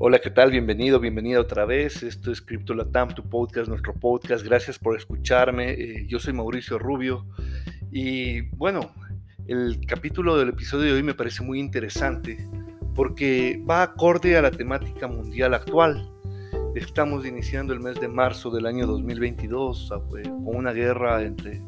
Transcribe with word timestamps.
Hola, 0.00 0.20
¿qué 0.20 0.30
tal? 0.30 0.52
Bienvenido, 0.52 1.00
bienvenida 1.00 1.40
otra 1.40 1.64
vez. 1.64 2.04
Esto 2.04 2.30
es 2.30 2.40
Crypto 2.40 2.72
Latam, 2.72 3.12
tu 3.16 3.28
podcast, 3.28 3.68
nuestro 3.68 3.92
podcast. 3.94 4.44
Gracias 4.44 4.78
por 4.78 4.96
escucharme. 4.96 5.72
Eh, 5.72 6.06
yo 6.06 6.20
soy 6.20 6.32
Mauricio 6.32 6.78
Rubio 6.78 7.26
y 7.90 8.42
bueno, 8.50 8.92
el 9.48 9.80
capítulo 9.88 10.36
del 10.38 10.50
episodio 10.50 10.84
de 10.84 10.92
hoy 10.92 11.02
me 11.02 11.14
parece 11.14 11.42
muy 11.42 11.58
interesante 11.58 12.38
porque 12.94 13.60
va 13.68 13.82
acorde 13.82 14.36
a 14.36 14.42
la 14.42 14.52
temática 14.52 15.08
mundial 15.08 15.52
actual. 15.52 16.08
Estamos 16.76 17.26
iniciando 17.26 17.72
el 17.72 17.80
mes 17.80 17.98
de 17.98 18.06
marzo 18.06 18.50
del 18.50 18.66
año 18.66 18.86
2022 18.86 19.90
ah, 19.90 20.00
pues, 20.08 20.28
con 20.28 20.54
una 20.54 20.70
guerra 20.70 21.22
entre 21.22 21.60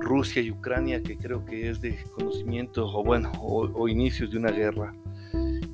Rusia 0.00 0.40
y 0.40 0.50
Ucrania 0.52 1.02
que 1.02 1.18
creo 1.18 1.44
que 1.44 1.68
es 1.68 1.82
de 1.82 2.02
conocimiento 2.12 2.86
o 2.86 3.04
bueno, 3.04 3.30
o 3.42 3.88
inicios 3.88 4.30
de 4.30 4.38
una 4.38 4.52
guerra. 4.52 4.94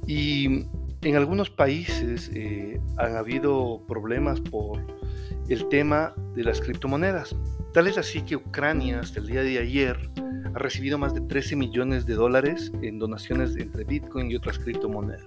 Y 0.09 0.67
en 1.03 1.17
algunos 1.17 1.51
países 1.51 2.31
eh, 2.35 2.81
han 2.97 3.17
habido 3.17 3.83
problemas 3.89 4.41
por 4.41 4.81
el 5.49 5.69
tema 5.69 6.15
de 6.35 6.45
las 6.45 6.61
criptomonedas. 6.61 7.35
Tal 7.75 7.89
es 7.89 7.99
así 7.99 8.23
que 8.23 8.37
Ucrania 8.37 9.01
hasta 9.01 9.19
el 9.19 9.27
día 9.27 9.43
de 9.43 9.59
ayer 9.59 10.11
ha 10.55 10.59
recibido 10.59 10.99
más 10.99 11.15
de 11.15 11.23
13 11.23 11.57
millones 11.57 12.07
de 12.07 12.15
dólares 12.15 12.71
en 12.83 12.99
donaciones 12.99 13.57
entre 13.57 13.85
Bitcoin 13.85 14.31
y 14.31 14.37
otras 14.37 14.59
criptomonedas. 14.59 15.25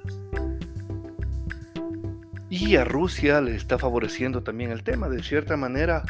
Y 2.49 2.75
a 2.77 2.85
Rusia 2.85 3.41
le 3.41 3.55
está 3.55 3.77
favoreciendo 3.77 4.43
también 4.43 4.71
el 4.71 4.83
tema. 4.83 5.09
De 5.09 5.21
cierta 5.21 5.57
manera, 5.57 6.03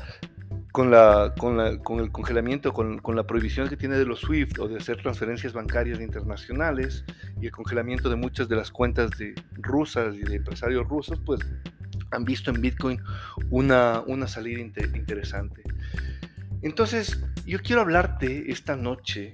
con, 0.75 0.91
la, 0.91 1.33
con, 1.37 1.55
la, 1.55 1.77
con 1.77 2.01
el 2.01 2.11
congelamiento, 2.11 2.73
con, 2.73 2.99
con, 2.99 3.15
la 3.15 3.23
prohibición 3.23 3.69
que 3.69 3.77
tiene 3.77 3.95
de 3.95 4.05
los 4.05 4.19
SWIFT 4.19 4.59
o 4.59 4.67
de 4.67 4.75
hacer 4.75 5.01
transferencias 5.01 5.53
bancarias 5.53 6.01
internacionales 6.01 7.05
y 7.39 7.45
el 7.45 7.53
congelamiento 7.53 8.09
de 8.09 8.17
muchas 8.17 8.49
de 8.49 8.57
las 8.57 8.71
cuentas 8.71 9.11
de 9.11 9.35
rusas 9.53 10.15
y 10.15 10.23
de 10.23 10.35
empresarios 10.35 10.85
rusos, 10.89 11.17
pues 11.25 11.39
han 12.11 12.25
visto 12.25 12.51
en 12.51 12.59
Bitcoin 12.59 12.99
una, 13.51 14.01
una 14.05 14.27
salida 14.27 14.59
interesante. 14.59 15.63
Entonces, 16.61 17.23
yo 17.45 17.61
quiero 17.61 17.79
hablarte 17.79 18.51
esta 18.51 18.75
noche 18.75 19.33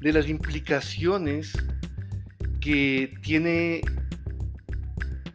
de 0.00 0.12
las 0.14 0.30
implicaciones 0.30 1.52
que 2.62 3.12
tiene 3.20 3.82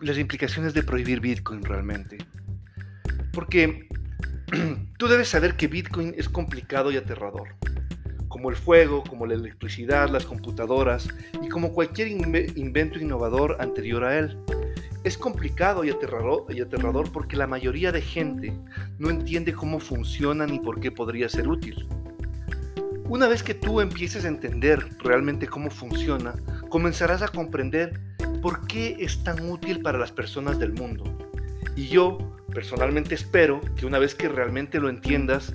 las 0.01 0.17
implicaciones 0.17 0.73
de 0.73 0.81
prohibir 0.81 1.19
Bitcoin 1.19 1.61
realmente. 1.61 2.17
Porque 3.31 3.88
Tú 4.97 5.07
debes 5.07 5.29
saber 5.29 5.55
que 5.55 5.67
Bitcoin 5.67 6.13
es 6.17 6.29
complicado 6.29 6.91
y 6.91 6.97
aterrador, 6.97 7.55
como 8.27 8.49
el 8.49 8.55
fuego, 8.55 9.03
como 9.03 9.25
la 9.25 9.35
electricidad, 9.35 10.09
las 10.09 10.25
computadoras 10.25 11.07
y 11.41 11.49
como 11.49 11.73
cualquier 11.73 12.07
invento 12.07 12.99
innovador 12.99 13.57
anterior 13.59 14.03
a 14.03 14.17
él. 14.17 14.37
Es 15.03 15.17
complicado 15.17 15.83
y 15.83 15.89
aterrador, 15.89 16.45
y 16.49 16.61
aterrador 16.61 17.11
porque 17.11 17.37
la 17.37 17.47
mayoría 17.47 17.91
de 17.91 18.01
gente 18.01 18.53
no 18.97 19.09
entiende 19.09 19.53
cómo 19.53 19.79
funciona 19.79 20.45
ni 20.45 20.59
por 20.59 20.79
qué 20.79 20.91
podría 20.91 21.29
ser 21.29 21.47
útil. 21.47 21.87
Una 23.05 23.27
vez 23.27 23.43
que 23.43 23.53
tú 23.53 23.81
empieces 23.81 24.25
a 24.25 24.29
entender 24.29 24.87
realmente 24.99 25.47
cómo 25.47 25.69
funciona, 25.69 26.35
comenzarás 26.69 27.21
a 27.21 27.27
comprender 27.27 27.99
por 28.41 28.67
qué 28.67 28.97
es 28.99 29.23
tan 29.23 29.49
útil 29.49 29.81
para 29.81 29.97
las 29.97 30.11
personas 30.11 30.59
del 30.59 30.73
mundo. 30.73 31.18
Y 31.75 31.87
yo 31.87 32.17
personalmente 32.53 33.15
espero 33.15 33.61
que 33.75 33.85
una 33.85 33.99
vez 33.99 34.15
que 34.15 34.27
realmente 34.27 34.79
lo 34.79 34.89
entiendas 34.89 35.53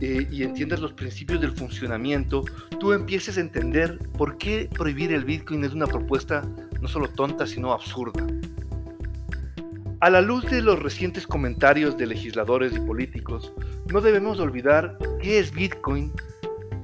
eh, 0.00 0.28
y 0.30 0.42
entiendas 0.42 0.80
los 0.80 0.92
principios 0.92 1.40
del 1.40 1.52
funcionamiento, 1.52 2.44
tú 2.78 2.92
empieces 2.92 3.38
a 3.38 3.40
entender 3.40 3.98
por 4.18 4.36
qué 4.36 4.68
prohibir 4.72 5.12
el 5.12 5.24
Bitcoin 5.24 5.64
es 5.64 5.72
una 5.72 5.86
propuesta 5.86 6.42
no 6.80 6.88
solo 6.88 7.08
tonta, 7.08 7.46
sino 7.46 7.72
absurda. 7.72 8.26
A 10.00 10.10
la 10.10 10.20
luz 10.20 10.44
de 10.50 10.60
los 10.60 10.82
recientes 10.82 11.26
comentarios 11.26 11.96
de 11.96 12.06
legisladores 12.06 12.74
y 12.74 12.80
políticos, 12.80 13.52
no 13.90 14.02
debemos 14.02 14.38
olvidar 14.38 14.98
qué 15.22 15.38
es 15.38 15.50
Bitcoin 15.50 16.12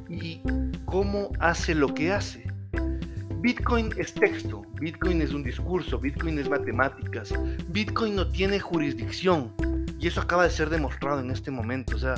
y 0.09 0.41
cómo 0.87 1.31
hace 1.39 1.75
lo 1.75 1.93
que 1.93 2.13
hace. 2.13 2.50
Bitcoin 3.41 3.91
es 3.97 4.13
texto, 4.13 4.67
Bitcoin 4.75 5.23
es 5.23 5.33
un 5.33 5.43
discurso, 5.43 5.99
Bitcoin 5.99 6.39
es 6.39 6.51
matemáticas, 6.51 7.33
Bitcoin 7.69 8.15
no 8.15 8.29
tiene 8.29 8.61
jurisdicción 8.61 9.55
y 9.99 10.09
eso 10.09 10.21
acaba 10.21 10.45
de 10.45 10.51
ser 10.51 10.69
demostrado 10.69 11.21
en 11.21 11.31
este 11.31 11.51
momento. 11.51 11.97
O 11.97 11.99
sea, 11.99 12.17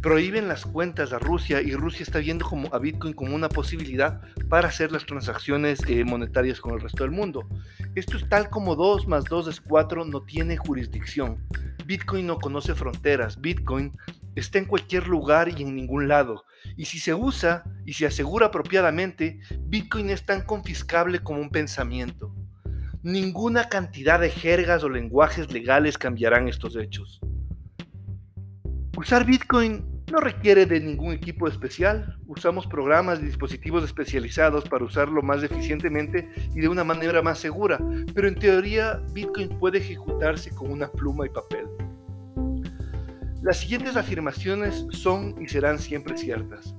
prohíben 0.00 0.46
las 0.46 0.64
cuentas 0.64 1.12
a 1.12 1.18
Rusia 1.18 1.60
y 1.60 1.72
Rusia 1.72 2.04
está 2.04 2.20
viendo 2.20 2.46
como 2.46 2.72
a 2.72 2.78
Bitcoin 2.78 3.12
como 3.12 3.34
una 3.34 3.48
posibilidad 3.48 4.20
para 4.48 4.68
hacer 4.68 4.92
las 4.92 5.04
transacciones 5.04 5.80
eh, 5.88 6.04
monetarias 6.04 6.60
con 6.60 6.74
el 6.74 6.80
resto 6.80 7.02
del 7.02 7.10
mundo. 7.10 7.48
Esto 7.96 8.16
es 8.16 8.28
tal 8.28 8.48
como 8.48 8.76
2 8.76 9.08
más 9.08 9.24
2 9.24 9.48
es 9.48 9.60
4, 9.60 10.04
no 10.04 10.22
tiene 10.22 10.56
jurisdicción. 10.56 11.38
Bitcoin 11.86 12.24
no 12.24 12.38
conoce 12.38 12.76
fronteras, 12.76 13.40
Bitcoin 13.40 13.92
está 14.36 14.58
en 14.58 14.66
cualquier 14.66 15.08
lugar 15.08 15.48
y 15.48 15.62
en 15.62 15.74
ningún 15.74 16.06
lado. 16.06 16.44
Y 16.76 16.84
si 16.84 16.98
se 16.98 17.14
usa 17.14 17.64
y 17.84 17.94
se 17.94 18.06
asegura 18.06 18.46
apropiadamente, 18.46 19.40
Bitcoin 19.60 20.10
es 20.10 20.24
tan 20.24 20.42
confiscable 20.42 21.20
como 21.20 21.40
un 21.40 21.50
pensamiento. 21.50 22.34
Ninguna 23.02 23.68
cantidad 23.68 24.20
de 24.20 24.30
jergas 24.30 24.84
o 24.84 24.88
lenguajes 24.88 25.52
legales 25.52 25.98
cambiarán 25.98 26.48
estos 26.48 26.76
hechos. 26.76 27.20
Usar 28.96 29.24
Bitcoin 29.24 29.96
no 30.10 30.20
requiere 30.20 30.66
de 30.66 30.80
ningún 30.80 31.12
equipo 31.12 31.48
especial. 31.48 32.18
Usamos 32.26 32.66
programas 32.66 33.20
y 33.20 33.26
dispositivos 33.26 33.84
especializados 33.84 34.68
para 34.68 34.84
usarlo 34.84 35.22
más 35.22 35.42
eficientemente 35.42 36.28
y 36.54 36.60
de 36.60 36.68
una 36.68 36.84
manera 36.84 37.22
más 37.22 37.38
segura. 37.38 37.78
Pero 38.14 38.28
en 38.28 38.36
teoría, 38.36 39.02
Bitcoin 39.12 39.58
puede 39.58 39.78
ejecutarse 39.78 40.50
con 40.50 40.70
una 40.70 40.88
pluma 40.88 41.26
y 41.26 41.30
papel. 41.30 41.66
Las 43.46 43.58
siguientes 43.58 43.96
afirmaciones 43.96 44.86
son 44.90 45.40
y 45.40 45.46
serán 45.46 45.78
siempre 45.78 46.16
ciertas. 46.16 46.74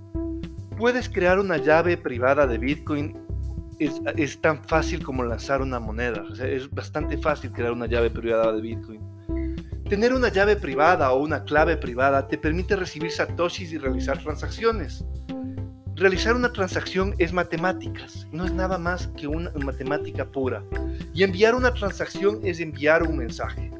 Puedes 0.77 1.07
crear 1.07 1.39
una 1.39 1.55
llave 1.55 1.95
privada 1.95 2.45
de 2.45 2.57
Bitcoin. 2.57 3.17
Es, 3.79 4.41
tan 4.41 4.61
fácil 4.65 5.01
como 5.01 5.23
lanzar 5.23 5.61
una 5.61 5.79
moneda. 5.79 6.25
es 6.45 6.69
bastante 6.69 7.17
fácil 7.19 7.53
crear 7.53 7.71
una 7.71 7.85
llave 7.85 8.09
privada 8.09 8.51
de 8.51 8.59
Bitcoin. 8.59 8.99
Tener 9.87 10.13
una 10.13 10.27
llave 10.27 10.57
privada 10.57 11.13
o 11.13 11.23
una 11.23 11.45
clave 11.45 11.77
privada 11.77 12.27
te 12.27 12.37
permite 12.37 12.75
recibir 12.75 13.11
satoshis 13.11 13.71
y 13.71 13.77
realizar 13.77 14.21
transacciones. 14.21 15.05
Realizar 15.95 16.35
una 16.35 16.51
transacción 16.51 17.15
es 17.17 17.31
matemáticas, 17.31 18.27
no 18.33 18.43
es 18.43 18.51
nada 18.51 18.77
más 18.77 19.07
que 19.15 19.27
una 19.27 19.51
matemática 19.51 20.25
pura. 20.25 20.65
Y 21.13 21.23
enviar 21.23 21.55
una 21.55 21.73
transacción 21.73 22.41
es 22.43 22.59
enviar 22.59 23.03
un 23.03 23.19
mensaje. 23.19 23.71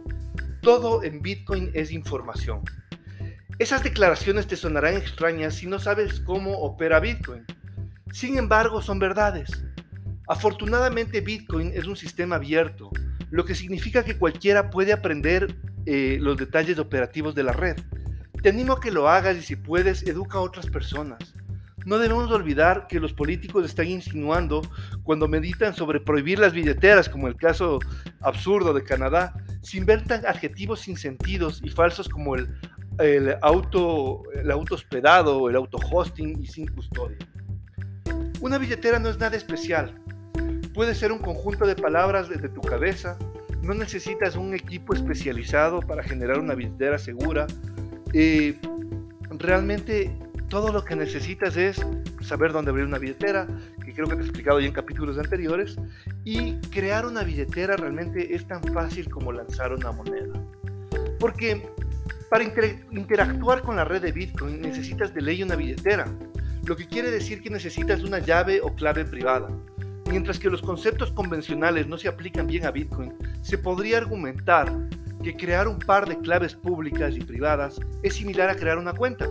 Todo 0.67 1.01
en 1.01 1.21
Bitcoin 1.21 1.71
es 1.73 1.93
información. 1.93 2.61
Esas 3.57 3.85
declaraciones 3.85 4.47
te 4.47 4.57
sonarán 4.57 4.97
extrañas 4.97 5.55
si 5.55 5.65
no 5.65 5.79
sabes 5.79 6.19
cómo 6.19 6.57
opera 6.57 6.99
Bitcoin. 6.99 7.45
Sin 8.11 8.37
embargo, 8.37 8.81
son 8.81 8.99
verdades. 8.99 9.49
Afortunadamente 10.27 11.21
Bitcoin 11.21 11.71
es 11.73 11.85
un 11.85 11.95
sistema 11.95 12.35
abierto, 12.35 12.91
lo 13.29 13.45
que 13.45 13.55
significa 13.55 14.03
que 14.03 14.17
cualquiera 14.17 14.69
puede 14.69 14.91
aprender 14.91 15.55
eh, 15.85 16.17
los 16.19 16.35
detalles 16.35 16.79
operativos 16.79 17.33
de 17.33 17.43
la 17.43 17.53
red. 17.53 17.77
Te 18.43 18.49
animo 18.49 18.73
a 18.73 18.81
que 18.81 18.91
lo 18.91 19.07
hagas 19.07 19.37
y 19.37 19.43
si 19.43 19.55
puedes, 19.55 20.05
educa 20.05 20.39
a 20.39 20.41
otras 20.41 20.65
personas. 20.65 21.33
No 21.85 21.97
debemos 21.97 22.29
olvidar 22.29 22.87
que 22.87 22.99
los 22.99 23.13
políticos 23.13 23.63
están 23.63 23.87
insinuando 23.87 24.61
cuando 25.03 25.29
meditan 25.29 25.73
sobre 25.73 26.01
prohibir 26.01 26.39
las 26.39 26.51
billeteras, 26.51 27.07
como 27.07 27.29
el 27.29 27.37
caso 27.37 27.79
absurdo 28.19 28.73
de 28.73 28.83
Canadá, 28.83 29.33
se 29.67 29.77
inventan 29.79 30.25
adjetivos 30.25 30.79
sin 30.79 30.95
sentidos 30.95 31.59
y 31.61 31.69
falsos 31.69 32.07
como 32.07 32.35
el, 32.35 32.47
auto, 33.41 34.23
el 34.33 34.49
auto 34.49 34.75
hospedado, 34.75 35.49
el 35.49 35.57
auto 35.57 35.77
hosting 35.91 36.41
y 36.41 36.47
sin 36.47 36.67
custodia. 36.67 37.17
Una 38.39 38.57
billetera 38.59 38.97
no 38.97 39.09
es 39.09 39.19
nada 39.19 39.35
especial. 39.35 39.93
Puede 40.73 40.95
ser 40.95 41.11
un 41.11 41.19
conjunto 41.19 41.67
de 41.67 41.75
palabras 41.75 42.29
desde 42.29 42.47
tu 42.47 42.61
cabeza. 42.61 43.17
No 43.61 43.73
necesitas 43.73 44.37
un 44.37 44.53
equipo 44.53 44.93
especializado 44.93 45.81
para 45.81 46.01
generar 46.01 46.39
una 46.39 46.55
billetera 46.55 46.97
segura. 46.97 47.45
Eh, 48.13 48.57
realmente 49.31 50.17
todo 50.47 50.71
lo 50.71 50.85
que 50.85 50.95
necesitas 50.95 51.57
es 51.57 51.85
saber 52.21 52.53
dónde 52.53 52.71
abrir 52.71 52.85
una 52.85 52.99
billetera, 52.99 53.47
que 53.83 53.93
creo 53.93 54.07
que 54.07 54.15
te 54.15 54.21
he 54.21 54.23
explicado 54.23 54.61
ya 54.61 54.67
en 54.67 54.73
capítulos 54.73 55.17
anteriores, 55.17 55.75
y 56.27 56.59
crear 56.71 57.05
una 57.05 57.23
billetera 57.23 57.77
realmente 57.77 58.35
es 58.35 58.45
tan 58.45 58.61
fácil 58.73 59.09
como 59.09 59.31
lanzar 59.31 59.71
una 59.71 59.93
moneda. 59.93 60.33
Porque 61.21 61.65
para 62.29 62.43
interactuar 62.43 63.61
con 63.61 63.77
la 63.77 63.85
red 63.85 64.01
de 64.01 64.11
Bitcoin 64.11 64.59
necesitas 64.59 65.13
de 65.13 65.21
ley 65.21 65.41
una 65.41 65.55
billetera, 65.55 66.05
lo 66.65 66.75
que 66.75 66.85
quiere 66.85 67.11
decir 67.11 67.41
que 67.41 67.49
necesitas 67.49 68.03
una 68.03 68.19
llave 68.19 68.59
o 68.59 68.75
clave 68.75 69.05
privada. 69.05 69.47
Mientras 70.09 70.37
que 70.37 70.49
los 70.49 70.61
conceptos 70.61 71.11
convencionales 71.11 71.87
no 71.87 71.97
se 71.97 72.09
aplican 72.09 72.45
bien 72.45 72.65
a 72.65 72.71
Bitcoin, 72.71 73.13
se 73.41 73.57
podría 73.57 73.99
argumentar 73.99 74.69
que 75.23 75.33
crear 75.33 75.69
un 75.69 75.79
par 75.79 76.09
de 76.09 76.19
claves 76.19 76.55
públicas 76.55 77.15
y 77.15 77.21
privadas 77.21 77.79
es 78.03 78.15
similar 78.15 78.49
a 78.49 78.57
crear 78.57 78.77
una 78.77 78.91
cuenta. 78.91 79.29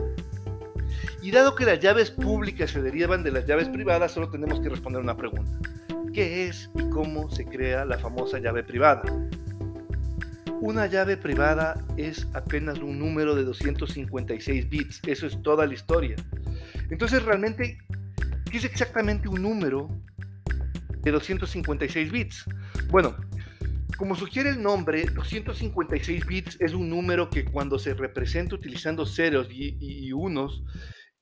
Y 1.21 1.31
dado 1.31 1.57
que 1.57 1.67
las 1.67 1.79
llaves 1.79 2.11
públicas 2.11 2.71
se 2.71 2.81
derivan 2.81 3.23
de 3.23 3.33
las 3.33 3.45
llaves 3.45 3.69
privadas, 3.69 4.13
solo 4.13 4.31
tenemos 4.31 4.61
que 4.61 4.71
responder 4.71 5.03
una 5.03 5.15
pregunta. 5.15 5.76
Qué 6.17 6.49
es 6.49 6.71
y 6.75 6.89
cómo 6.89 7.31
se 7.31 7.45
crea 7.45 7.85
la 7.85 7.99
famosa 7.99 8.39
llave 8.39 8.65
privada. 8.65 9.03
Una 10.63 10.87
llave 10.87 11.19
privada 11.19 11.85
es 11.99 12.27
apenas 12.33 12.79
un 12.79 12.99
número 12.99 13.35
de 13.35 13.45
256 13.45 14.71
bits, 14.71 15.03
eso 15.07 15.27
es 15.27 15.43
toda 15.43 15.67
la 15.67 15.75
historia. 15.75 16.17
Entonces 16.89 17.23
realmente, 17.23 17.77
¿qué 18.51 18.57
es 18.57 18.65
exactamente 18.65 19.29
un 19.29 19.43
número 19.43 19.91
de 21.03 21.11
256 21.11 22.11
bits? 22.11 22.47
Bueno, 22.89 23.15
como 23.99 24.17
sugiere 24.17 24.49
el 24.49 24.63
nombre, 24.63 25.05
256 25.15 26.25
bits 26.25 26.57
es 26.61 26.73
un 26.73 26.89
número 26.89 27.29
que 27.29 27.45
cuando 27.45 27.79
se 27.79 27.93
representa 27.93 28.55
utilizando 28.55 29.05
ceros 29.05 29.49
y, 29.51 30.11
unos, 30.15 30.65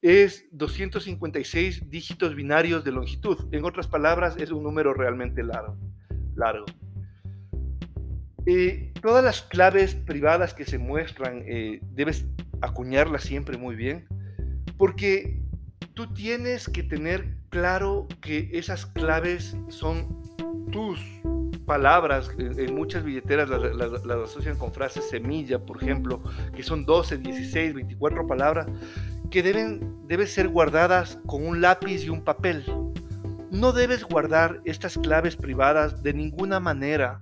es 0.04 0.46
256 0.52 1.88
dígitos 1.88 2.34
binarios 2.34 2.84
de 2.84 2.92
longitud. 2.92 3.38
En 3.52 3.64
otras 3.64 3.88
palabras, 3.88 4.36
es 4.36 4.50
un 4.50 4.62
número 4.62 4.92
realmente 4.92 5.42
largo. 5.42 5.78
largo. 6.36 6.66
Eh, 8.44 8.92
todas 9.00 9.24
las 9.24 9.40
claves 9.40 9.94
privadas 9.94 10.52
que 10.52 10.66
se 10.66 10.76
muestran 10.76 11.42
eh, 11.46 11.80
debes 11.92 12.26
acuñarlas 12.60 13.22
siempre 13.22 13.56
muy 13.56 13.76
bien, 13.76 14.06
porque 14.76 15.40
tú 15.94 16.12
tienes 16.12 16.68
que 16.68 16.82
tener 16.82 17.38
claro 17.48 18.06
que 18.20 18.50
esas 18.52 18.84
claves 18.84 19.56
son 19.68 20.20
tus 20.70 21.00
palabras. 21.64 22.30
En, 22.38 22.74
muchas 22.74 23.04
billeteras 23.04 23.48
las, 23.48 24.06
asocian 24.24 24.56
con 24.56 24.72
frases 24.72 25.08
semilla, 25.08 25.58
por 25.58 25.82
ejemplo, 25.82 26.22
que 26.54 26.62
son 26.62 26.84
12, 26.84 27.18
16, 27.18 27.74
24 27.74 28.26
palabras, 28.26 28.66
que 29.30 29.42
deben, 29.42 29.96
deben 30.06 30.26
ser 30.26 30.48
guardadas 30.48 31.18
con 31.26 31.46
un 31.46 31.60
lápiz 31.60 32.04
y 32.04 32.10
un 32.10 32.22
papel. 32.22 32.64
No 33.50 33.72
debes 33.72 34.04
guardar 34.04 34.60
estas 34.64 34.98
claves 34.98 35.36
privadas 35.36 36.02
de 36.02 36.12
ninguna 36.12 36.60
manera 36.60 37.20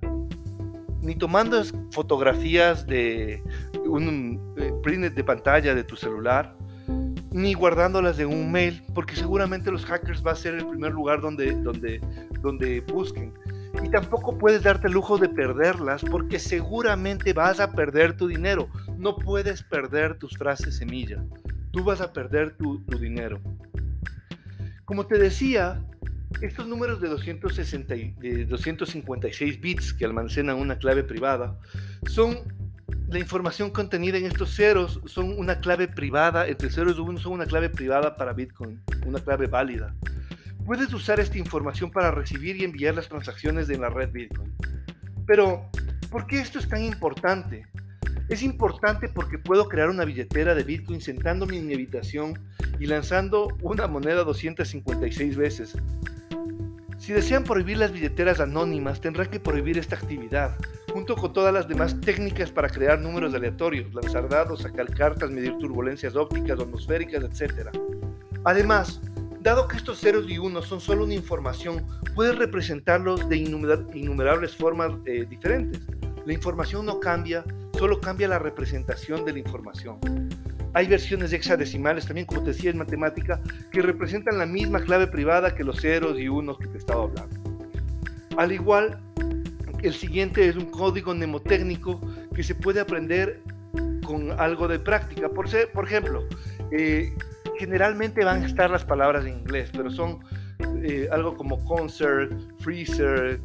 ni 1.03 1.17
tomando 1.17 1.63
fotografías 1.91 2.87
de 2.87 3.43
un 3.85 4.41
eh, 4.57 4.73
print 4.83 5.13
de 5.13 5.25
pantalla 5.25 5.75
de 5.75 5.85
tu 5.85 5.97
celular, 5.97 6.57
ni 7.33 7.55
guardándolas 7.55 8.17
de 8.17 8.25
un 8.25 8.53
mail, 8.53 8.83
porque 8.95 9.17
seguramente 9.17 9.71
los 9.71 9.85
hackers 9.85 10.25
va 10.25 10.33
a 10.33 10.37
ser 10.37 10.55
el 10.55 10.67
primer 10.67 10.93
lugar 10.93 11.21
donde, 11.21 11.53
donde, 11.63 12.01
donde 12.41 12.81
busquen. 12.83 13.35
Y 13.83 13.89
tampoco 13.91 14.37
puedes 14.39 14.63
darte 14.63 14.89
el 14.89 14.93
lujo 14.93 15.19
de 15.19 15.29
perderlas 15.29 16.03
porque 16.03 16.39
seguramente 16.39 17.33
vas 17.33 17.61
a 17.61 17.73
perder 17.73 18.17
tu 18.17 18.27
dinero. 18.27 18.69
No 18.99 19.17
puedes 19.17 19.63
perder 19.63 20.19
tus 20.19 20.37
frases 20.37 20.77
semilla. 20.77 21.25
Tú 21.71 21.85
vas 21.85 22.01
a 22.01 22.13
perder 22.13 22.57
tu, 22.57 22.85
dinero. 22.99 23.41
Como 24.85 25.07
te 25.07 25.19
decía, 25.19 25.83
estos 26.43 26.67
números 26.67 27.01
de, 27.01 27.09
260, 27.09 27.95
de 27.95 28.45
256 28.45 29.61
bits 29.61 29.95
que 29.95 30.05
almacenan 30.05 30.57
una 30.57 30.79
clave 30.79 31.03
privada 31.03 31.59
son 32.07 32.37
la 33.13 33.19
información 33.19 33.71
contenida 33.71 34.17
en 34.17 34.25
estos 34.25 34.55
ceros, 34.55 35.01
son 35.05 35.39
una 35.39 35.61
clave 35.61 35.87
privada, 35.87 36.49
entre 36.49 36.71
ceros 36.71 36.97
y 36.97 37.01
unos 37.01 37.23
son 37.23 37.33
una 37.33 37.47
clave 37.47 37.69
privada 37.69 38.17
para 38.17 38.33
Bitcoin, 38.33 38.81
una 39.07 39.21
clave 39.21 39.47
válida. 39.47 39.95
Puedes 40.65 40.93
usar 40.95 41.21
esta 41.21 41.39
información 41.39 41.91
para 41.91 42.11
recibir 42.11 42.57
y 42.57 42.65
enviar 42.65 42.95
las 42.95 43.09
transacciones 43.09 43.67
de 43.69 43.79
la 43.79 43.91
red 43.91 44.11
Bitcoin. 44.13 44.53
Pero, 45.27 45.69
¿por 46.11 46.27
qué 46.27 46.41
esto 46.41 46.59
es 46.59 46.69
tan 46.69 46.83
importante? 46.83 47.67
Es 48.29 48.43
importante 48.43 49.09
porque 49.09 49.39
puedo 49.39 49.69
crear 49.69 49.91
una 49.91 50.05
billetera 50.05 50.55
de 50.55 50.63
Bitcoin 50.63 51.01
sentándome 51.01 51.59
en 51.59 51.67
mi 51.67 51.75
habitación 51.75 52.39
y 52.79 52.87
lanzando 52.87 53.49
una 53.61 53.87
moneda 53.87 54.25
256 54.25 55.37
veces, 55.37 55.77
si 57.03 57.13
desean 57.13 57.43
prohibir 57.43 57.79
las 57.79 57.91
billeteras 57.91 58.39
anónimas, 58.39 59.01
tendrán 59.01 59.27
que 59.27 59.41
prohibir 59.41 59.77
esta 59.77 59.97
actividad, 59.97 60.57
junto 60.93 61.17
con 61.17 61.33
todas 61.33 61.53
las 61.53 61.67
demás 61.67 62.01
técnicas 62.01 62.53
para 62.53 62.69
crear 62.69 63.01
números 63.01 63.35
aleatorios, 63.35 63.93
lanzar 63.93 64.29
dados, 64.29 64.63
sacar 64.63 64.87
cartas, 64.95 65.29
medir 65.29 65.59
turbulencias 65.59 66.15
ópticas 66.15 66.61
atmosféricas, 66.61 67.25
etc. 67.25 67.71
Además, 68.45 69.01
dado 69.43 69.67
que 69.67 69.77
estos 69.77 69.99
ceros 69.99 70.29
y 70.29 70.39
unos 70.39 70.67
son 70.67 70.81
solo 70.81 71.05
una 71.05 71.15
información, 71.15 71.85
puedes 72.15 72.37
representarlos 72.37 73.29
de 73.29 73.37
innumerables 73.37 74.57
formas 74.57 74.93
eh, 75.05 75.27
diferentes. 75.29 75.81
La 76.25 76.33
información 76.33 76.87
no 76.87 77.01
cambia, 77.01 77.45
solo 77.77 78.01
cambia 78.01 78.29
la 78.29 78.39
representación 78.39 79.25
de 79.25 79.33
la 79.33 79.39
información. 79.41 79.99
Hay 80.75 80.87
versiones 80.87 81.33
hexadecimales 81.33 82.07
también, 82.07 82.27
como 82.27 82.43
te 82.43 82.53
decía 82.53 82.71
en 82.71 82.79
matemática, 82.79 83.41
que 83.71 83.83
representan 83.83 84.39
la 84.39 84.47
misma 84.47 84.81
clave 84.81 85.07
privada 85.07 85.55
que 85.55 85.65
los 85.65 85.81
ceros 85.81 86.19
y 86.19 86.29
unos 86.29 86.59
que 86.59 86.69
te 86.69 86.79
estaba 86.79 87.03
hablando. 87.03 87.37
Al 88.37 88.53
igual, 88.53 88.99
el 89.83 89.93
siguiente 89.93 90.49
es 90.49 90.57
un 90.57 90.71
código 90.71 91.15
mnemotécnico 91.15 92.01
que 92.35 92.43
se 92.43 92.55
puede 92.55 92.81
aprender 92.81 93.43
con 94.05 94.31
algo 94.41 94.69
de 94.69 94.79
práctica. 94.79 95.29
Por, 95.29 95.49
ser, 95.49 95.71
por 95.73 95.85
ejemplo, 95.85 96.25
eh, 96.71 97.13
generalmente 97.63 98.25
van 98.25 98.43
a 98.43 98.47
estar 98.47 98.69
las 98.69 98.85
palabras 98.85 99.25
en 99.25 99.35
inglés, 99.39 99.71
pero 99.73 99.89
son 99.89 100.19
eh, 100.83 101.09
algo 101.13 101.37
como 101.37 101.65
concert, 101.65 102.33
freezer, 102.59 103.41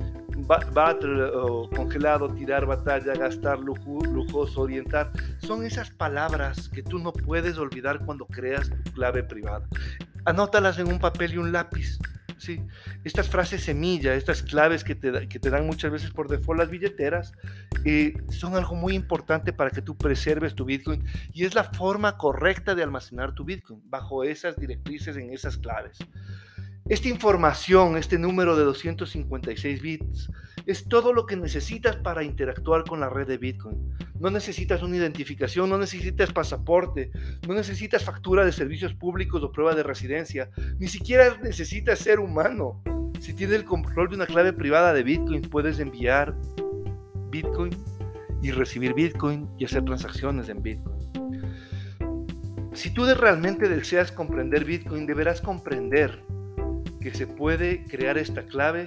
battle 0.74 1.24
o 1.36 1.70
congelado, 1.70 2.28
tirar 2.34 2.66
batalla, 2.66 3.14
gastar 3.14 3.60
lujoso, 3.60 4.62
orientar, 4.62 5.12
son 5.38 5.64
esas 5.64 5.92
palabras 5.92 6.68
que 6.70 6.82
tú 6.82 6.98
no 6.98 7.14
puedes 7.14 7.60
olvidar 7.60 8.04
cuando 8.08 8.26
creas 8.26 8.72
tu 8.72 8.92
clave 8.94 9.22
privada. 9.22 9.68
Anótalas 10.26 10.80
en 10.80 10.88
un 10.88 10.98
papel 10.98 11.36
y 11.36 11.38
un 11.38 11.52
lápiz. 11.52 12.00
¿Sí? 12.38 12.62
Estas 13.04 13.30
frases 13.30 13.64
semilla, 13.64 14.14
estas 14.16 14.44
claves 14.44 14.84
que 14.84 14.96
te, 14.96 15.28
que 15.28 15.40
te 15.40 15.50
dan 15.50 15.66
muchas 15.66 15.92
veces 15.92 16.12
por 16.12 16.28
default 16.28 16.60
las 16.60 16.70
billeteras, 16.70 17.34
eh, 17.86 18.14
son 18.30 18.56
algo 18.56 18.76
muy 18.76 18.94
importante 18.94 19.54
para 19.54 19.70
que 19.70 19.82
tú 19.82 19.98
preserves 19.98 20.56
tu 20.56 20.66
Bitcoin 20.66 21.04
y 21.34 21.46
es 21.46 21.56
la 21.56 21.64
forma 21.64 22.18
correcta 22.18 22.76
de 22.76 22.84
almacenar 22.84 23.34
tu 23.34 23.44
Bitcoin 23.44 23.82
bajo 23.86 24.24
esas 24.24 24.58
directrices 24.58 25.18
en 25.18 25.32
esas 25.32 25.58
claves. 25.58 25.98
Esta 26.90 27.10
información, 27.10 27.98
este 27.98 28.18
número 28.18 28.56
de 28.56 28.64
256 28.64 29.82
bits, 29.82 30.32
es 30.68 30.90
todo 30.90 31.14
lo 31.14 31.26
que 31.26 31.38
necesitas 31.38 31.96
para 31.96 32.24
interactuar 32.24 32.84
con 32.84 33.00
la 33.00 33.10
red 33.10 33.26
de 33.26 33.38
Bitcoin. 33.38 33.96
No 34.20 34.30
necesitas 34.30 34.84
una 34.84 34.98
identificación, 34.98 35.70
no 35.70 35.78
necesitas 35.78 36.34
pasaporte, 36.34 37.10
no 37.48 37.54
necesitas 37.54 38.04
factura 38.04 38.44
de 38.44 38.52
servicios 38.52 38.94
públicos 38.94 39.42
o 39.42 39.52
prueba 39.52 39.74
de 39.76 39.84
residencia, 39.84 40.50
ni 40.78 40.90
siquiera 40.90 41.38
necesitas 41.42 42.00
ser 42.00 42.20
humano. 42.20 42.84
Si 43.22 43.34
tienes 43.34 43.56
el 43.56 43.64
control 43.64 44.10
de 44.10 44.16
una 44.16 44.26
clave 44.26 44.52
privada 44.52 44.94
de 44.94 45.04
Bitcoin, 45.04 45.42
puedes 45.42 45.80
enviar 45.80 46.36
Bitcoin 47.30 47.72
y 48.42 48.52
recibir 48.52 48.94
Bitcoin 48.94 49.50
y 49.58 49.64
hacer 49.64 49.86
transacciones 49.86 50.50
en 50.50 50.62
Bitcoin. 50.62 50.98
Si 52.74 52.92
tú 52.94 53.06
realmente 53.06 53.70
deseas 53.70 54.12
comprender 54.12 54.66
Bitcoin, 54.66 55.08
deberás 55.08 55.40
comprender 55.40 56.24
que 57.00 57.14
se 57.14 57.26
puede 57.26 57.86
crear 57.86 58.18
esta 58.18 58.46
clave 58.46 58.86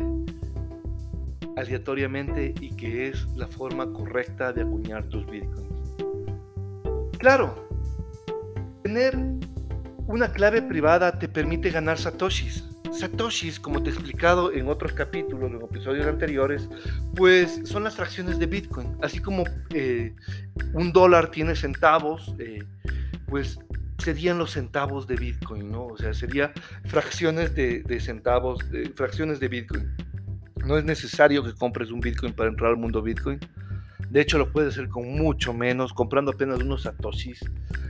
aleatoriamente 1.56 2.54
y 2.60 2.74
que 2.76 3.08
es 3.08 3.26
la 3.36 3.46
forma 3.46 3.92
correcta 3.92 4.52
de 4.52 4.62
acuñar 4.62 5.04
tus 5.08 5.26
bitcoins. 5.26 5.68
Claro, 7.18 7.68
tener 8.82 9.16
una 10.06 10.32
clave 10.32 10.62
privada 10.62 11.18
te 11.18 11.28
permite 11.28 11.70
ganar 11.70 11.98
satoshis. 11.98 12.64
Satoshis, 12.92 13.60
como 13.60 13.82
te 13.82 13.90
he 13.90 13.92
explicado 13.92 14.52
en 14.52 14.68
otros 14.68 14.92
capítulos, 14.92 15.50
en 15.50 15.62
episodios 15.62 16.06
anteriores, 16.06 16.68
pues 17.14 17.60
son 17.64 17.84
las 17.84 17.94
fracciones 17.94 18.38
de 18.38 18.46
Bitcoin. 18.46 18.96
Así 19.00 19.20
como 19.20 19.44
eh, 19.72 20.14
un 20.72 20.92
dólar 20.92 21.30
tiene 21.30 21.54
centavos, 21.54 22.34
eh, 22.38 22.64
pues 23.26 23.60
serían 23.98 24.38
los 24.38 24.52
centavos 24.52 25.06
de 25.06 25.16
Bitcoin, 25.16 25.70
¿no? 25.70 25.86
O 25.86 25.96
sea, 25.96 26.12
sería 26.14 26.52
fracciones 26.86 27.54
de, 27.54 28.00
centavos, 28.00 28.64
fracciones 28.96 29.38
de 29.40 29.48
Bitcoin. 29.48 29.94
No 30.64 30.78
es 30.78 30.84
necesario 30.84 31.42
que 31.42 31.54
compres 31.54 31.90
un 31.90 32.00
Bitcoin 32.00 32.32
para 32.32 32.50
entrar 32.50 32.70
al 32.70 32.76
mundo 32.76 33.02
Bitcoin. 33.02 33.40
De 34.10 34.20
hecho, 34.20 34.38
lo 34.38 34.50
puedes 34.50 34.74
hacer 34.74 34.88
con 34.88 35.08
mucho 35.08 35.54
menos, 35.54 35.92
comprando 35.92 36.32
apenas 36.32 36.60
unos 36.60 36.82
satoshis. 36.82 37.40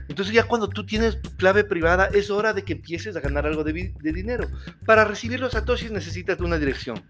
Entonces 0.07 0.33
ya 0.33 0.43
cuando 0.43 0.69
tú 0.69 0.85
tienes 0.85 1.17
clave 1.37 1.63
privada, 1.63 2.09
es 2.13 2.29
hora 2.29 2.53
de 2.53 2.63
que 2.63 2.73
empieces 2.73 3.15
a 3.15 3.21
ganar 3.21 3.47
algo 3.47 3.63
de, 3.63 3.93
dinero. 4.03 4.47
Para 4.85 5.03
recibir 5.03 5.39
los 5.39 5.53
satoshis 5.53 5.91
necesitas 5.91 6.39
una 6.39 6.59
dirección, 6.59 7.01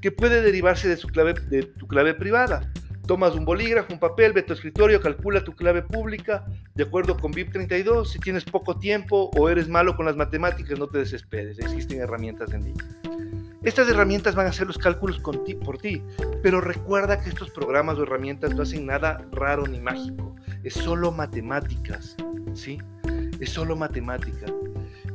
que 0.00 0.10
puede 0.10 0.42
derivarse 0.42 0.88
de, 0.88 0.96
tu 0.96 1.86
clave 1.86 2.14
privada. 2.14 2.72
Tomas 3.06 3.34
un 3.34 3.44
bolígrafo, 3.44 3.92
un 3.92 4.00
papel, 4.00 4.32
ve 4.32 4.42
tu 4.42 4.52
escritorio, 4.52 5.00
calcula 5.00 5.42
tu 5.42 5.54
clave 5.54 5.82
pública 5.82 6.44
de 6.74 6.82
acuerdo 6.82 7.16
con 7.16 7.32
BIP32. 7.32 8.06
Si 8.06 8.18
tienes 8.18 8.44
poco 8.44 8.78
tiempo 8.78 9.30
o 9.36 9.48
eres 9.48 9.68
malo 9.68 9.96
con 9.96 10.04
las 10.04 10.16
matemáticas, 10.16 10.78
no 10.78 10.88
te 10.88 10.98
desesperes, 10.98 11.58
existen 11.58 12.00
herramientas 12.00 12.52
en 12.52 12.64
línea. 12.64 12.84
Estas 13.62 13.88
herramientas 13.88 14.36
van 14.36 14.46
a 14.46 14.50
hacer 14.50 14.66
los 14.68 14.78
cálculos 14.78 15.18
por 15.18 15.44
ti, 15.78 16.02
pero 16.42 16.60
recuerda 16.60 17.20
que 17.20 17.28
estos 17.30 17.50
programas 17.50 17.98
o 17.98 18.04
herramientas 18.04 18.54
no 18.54 18.62
hacen 18.62 18.86
nada 18.86 19.24
raro 19.32 19.66
ni 19.66 19.80
mágico, 19.80 20.36
es 20.62 20.74
solo 20.74 21.10
matemáticas, 21.10 22.16
¿sí? 22.54 22.78
Es 23.40 23.50
solo 23.50 23.74
matemática. 23.74 24.46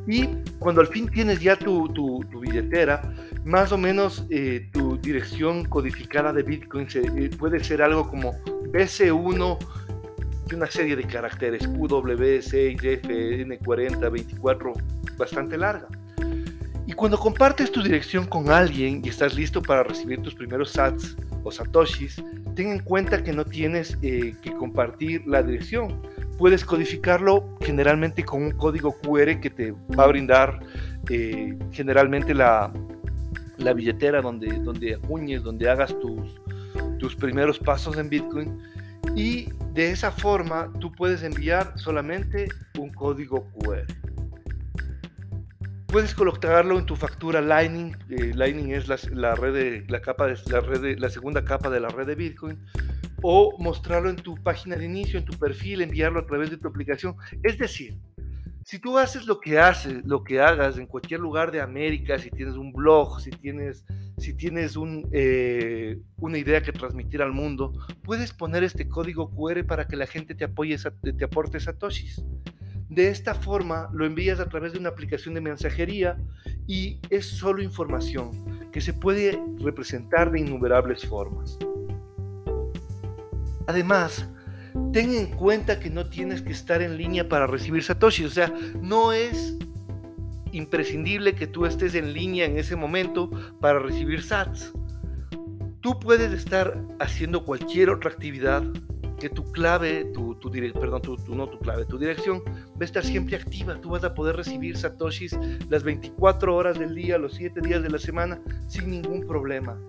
Y 0.05 0.27
cuando 0.59 0.81
al 0.81 0.87
fin 0.87 1.09
tienes 1.09 1.39
ya 1.39 1.55
tu, 1.55 1.87
tu 1.93 2.39
billetera, 2.41 3.13
más 3.45 3.71
o 3.71 3.77
menos 3.77 4.25
eh, 4.29 4.69
tu 4.73 4.97
dirección 4.97 5.63
codificada 5.65 6.33
de 6.33 6.43
Bitcoin 6.43 6.87
eh, 6.93 7.29
puede 7.37 7.63
ser 7.63 7.81
algo 7.81 8.09
como 8.09 8.33
BC1 8.73 9.57
de 10.47 10.55
una 10.55 10.67
serie 10.67 10.97
de 10.97 11.03
caracteres, 11.05 11.69
QW6, 11.69 13.01
FN40, 13.01 14.11
24, 14.11 14.73
bastante 15.17 15.57
larga. 15.57 15.87
Y 16.93 16.95
cuando 16.95 17.17
compartes 17.17 17.71
tu 17.71 17.81
dirección 17.81 18.27
con 18.27 18.51
alguien 18.51 19.01
y 19.03 19.09
estás 19.09 19.33
listo 19.33 19.63
para 19.63 19.81
recibir 19.81 20.21
tus 20.21 20.35
primeros 20.35 20.73
sats 20.73 21.17
o 21.43 21.49
satoshis, 21.49 22.23
ten 22.55 22.67
en 22.67 22.79
cuenta 22.81 23.23
que 23.23 23.33
no 23.33 23.45
tienes 23.45 23.97
eh, 24.03 24.35
que 24.43 24.53
compartir 24.53 25.25
la 25.25 25.41
dirección. 25.41 26.03
Puedes 26.37 26.63
codificarlo 26.63 27.57
generalmente 27.61 28.23
con 28.23 28.43
un 28.43 28.51
código 28.51 28.95
QR 29.01 29.39
que 29.39 29.49
te 29.49 29.71
va 29.97 30.03
a 30.03 30.07
brindar 30.07 30.59
eh, 31.09 31.57
generalmente 31.71 32.35
la, 32.35 32.71
la, 33.57 33.73
billetera 33.73 34.21
donde, 34.21 34.59
donde 34.59 34.93
acuñes, 34.93 35.41
donde 35.41 35.67
hagas 35.71 35.99
tus, 35.99 36.39
tus 36.99 37.15
primeros 37.15 37.57
pasos 37.57 37.97
en 37.97 38.07
Bitcoin. 38.07 38.59
Y 39.15 39.49
de 39.73 39.89
esa 39.89 40.11
forma 40.11 40.71
tú 40.79 40.91
puedes 40.91 41.23
enviar 41.23 41.73
solamente 41.75 42.49
un 42.77 42.93
código 42.93 43.49
QR. 43.53 43.87
Puedes 45.93 46.15
colocarlo 46.15 46.79
en 46.79 46.87
tu 46.87 46.95
factura 46.95 47.39
Lightning. 47.39 47.95
Eh, 48.09 48.31
Lightning 48.33 48.71
es 48.71 48.87
la, 49.11 49.35
red 49.35 49.53
de, 49.53 49.85
la, 49.87 50.01
capa 50.01 50.25
de, 50.25 50.39
la, 50.47 50.59
red 50.59 50.97
la 50.97 51.07
segunda 51.07 51.45
capa 51.45 51.69
de 51.69 51.79
la 51.79 51.87
red 51.87 52.07
de 52.07 52.15
Bitcoin. 52.15 52.57
O 53.21 53.55
mostrarlo 53.59 54.09
en 54.09 54.15
tu 54.15 54.33
página 54.41 54.75
de 54.75 54.85
inicio, 54.85 55.19
en 55.19 55.25
tu 55.25 55.37
perfil, 55.37 55.83
enviarlo 55.83 56.19
a 56.19 56.25
través 56.25 56.49
de 56.49 56.57
tu 56.57 56.67
aplicación. 56.67 57.15
Es 57.43 57.59
decir, 57.59 57.95
si 58.65 58.79
tú 58.79 58.97
haces 58.97 59.27
lo 59.27 59.39
que 59.39 59.59
haces, 59.59 60.03
lo 60.03 60.23
que 60.23 60.41
hagas 60.41 60.79
en 60.79 60.87
cualquier 60.87 61.19
lugar 61.19 61.51
de 61.51 61.61
América, 61.61 62.17
si 62.17 62.31
tienes 62.31 62.55
un 62.55 62.73
blog, 62.73 63.21
si 63.21 63.29
tienes, 63.29 63.85
si 64.17 64.33
tienes 64.33 64.75
un, 64.75 65.07
eh, 65.11 65.99
una 66.17 66.39
idea 66.39 66.63
que 66.63 66.71
transmitir 66.71 67.21
al 67.21 67.33
mundo, 67.33 67.71
puedes 68.01 68.33
poner 68.33 68.63
este 68.63 68.89
código 68.89 69.29
QR 69.29 69.63
para 69.63 69.85
que 69.85 69.95
la 69.95 70.07
gente 70.07 70.33
te 70.33 70.45
apoye, 70.45 70.75
te 70.75 71.23
aporte 71.23 71.59
satoshis. 71.59 72.23
De 72.93 73.07
esta 73.07 73.33
forma 73.33 73.89
lo 73.91 74.05
envías 74.05 74.39
a 74.39 74.47
través 74.47 74.73
de 74.73 74.77
una 74.77 74.89
aplicación 74.89 75.33
de 75.33 75.41
mensajería 75.41 76.15
y 76.67 76.99
es 77.09 77.25
solo 77.25 77.63
información 77.63 78.69
que 78.71 78.81
se 78.81 78.93
puede 78.93 79.41
representar 79.57 80.29
de 80.29 80.41
innumerables 80.41 81.03
formas. 81.03 81.57
Además, 83.65 84.29
ten 84.91 85.11
en 85.11 85.25
cuenta 85.31 85.79
que 85.79 85.89
no 85.89 86.07
tienes 86.07 86.43
que 86.43 86.51
estar 86.51 86.83
en 86.83 86.95
línea 86.95 87.27
para 87.27 87.47
recibir 87.47 87.81
Satoshi, 87.81 88.25
o 88.25 88.29
sea, 88.29 88.53
no 88.79 89.11
es 89.11 89.57
imprescindible 90.51 91.33
que 91.33 91.47
tú 91.47 91.65
estés 91.65 91.95
en 91.95 92.13
línea 92.13 92.45
en 92.45 92.59
ese 92.59 92.75
momento 92.75 93.31
para 93.59 93.79
recibir 93.79 94.21
sats. 94.21 94.71
Tú 95.81 95.99
puedes 95.99 96.31
estar 96.31 96.79
haciendo 96.99 97.43
cualquier 97.43 97.89
otra 97.89 98.11
actividad 98.11 98.63
que 99.23 99.29
tu 99.29 99.49
clave, 99.53 100.03
tu, 100.13 100.35
tu 100.35 100.51
perdón, 100.51 101.01
tu, 101.01 101.33
no 101.33 101.47
tu 101.47 101.57
clave, 101.57 101.85
tu 101.85 101.97
dirección 101.97 102.43
va 102.45 102.81
a 102.81 102.83
estar 102.83 103.05
siempre 103.05 103.37
activa. 103.37 103.79
Tú 103.79 103.91
vas 103.91 104.03
a 104.03 104.13
poder 104.13 104.35
recibir 104.35 104.75
satoshis 104.75 105.39
las 105.69 105.81
24 105.83 106.53
horas 106.53 106.77
del 106.77 106.93
día, 106.93 107.17
los 107.17 107.35
7 107.35 107.61
días 107.61 107.81
de 107.81 107.89
la 107.89 107.99
semana, 107.99 108.41
sin 108.67 108.91
ningún 108.91 109.25
problema. 109.25 109.79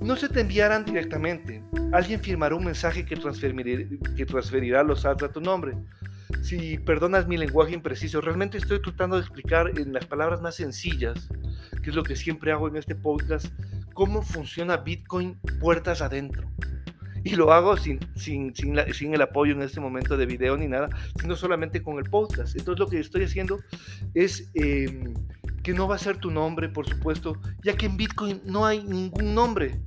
No 0.00 0.14
se 0.14 0.28
te 0.28 0.42
enviarán 0.42 0.84
directamente. 0.84 1.60
Alguien 1.92 2.20
firmará 2.20 2.54
un 2.54 2.66
mensaje 2.66 3.04
que 3.04 3.16
que 3.16 4.26
transferirá 4.26 4.84
los 4.84 5.00
sats 5.00 5.24
a 5.24 5.32
tu 5.32 5.40
nombre. 5.40 5.76
Si 6.40 6.78
perdonas 6.78 7.26
mi 7.26 7.36
lenguaje 7.36 7.74
impreciso, 7.74 8.20
realmente 8.20 8.58
estoy 8.58 8.80
tratando 8.80 9.16
de 9.16 9.22
explicar 9.22 9.76
en 9.76 9.92
las 9.92 10.06
palabras 10.06 10.40
más 10.40 10.54
sencillas, 10.54 11.28
que 11.82 11.90
es 11.90 11.96
lo 11.96 12.04
que 12.04 12.14
siempre 12.14 12.52
hago 12.52 12.68
en 12.68 12.76
este 12.76 12.94
podcast, 12.94 13.46
cómo 13.92 14.22
funciona 14.22 14.76
Bitcoin 14.76 15.36
puertas 15.58 16.00
adentro 16.00 16.48
y 17.24 17.36
lo 17.36 17.52
hago 17.52 17.76
sin, 17.76 18.00
sin, 18.16 18.54
sin, 18.54 19.14
el 19.14 19.22
apoyo 19.22 19.52
en 19.52 19.62
este 19.62 19.80
momento 19.80 20.16
de 20.16 20.26
video 20.26 20.56
ni 20.56 20.68
nada, 20.68 20.88
sino 21.20 21.36
solamente 21.36 21.82
con 21.82 21.98
el 21.98 22.04
podcast. 22.04 22.56
Entonces 22.56 22.78
lo 22.78 22.88
que 22.88 23.00
estoy 23.00 23.24
haciendo 23.24 23.60
es 24.14 24.50
em, 24.54 25.14
que 25.62 25.74
no 25.74 25.88
va 25.88 25.96
a 25.96 25.98
ser 25.98 26.18
tu 26.18 26.30
nombre, 26.30 26.68
por 26.68 26.88
supuesto, 26.88 27.40
ya 27.62 27.76
que 27.76 27.86
en 27.86 27.96
Bitcoin 27.96 28.40
no 28.44 28.66
hay 28.66 28.82
ningún 28.82 29.34
nombre. 29.34 29.80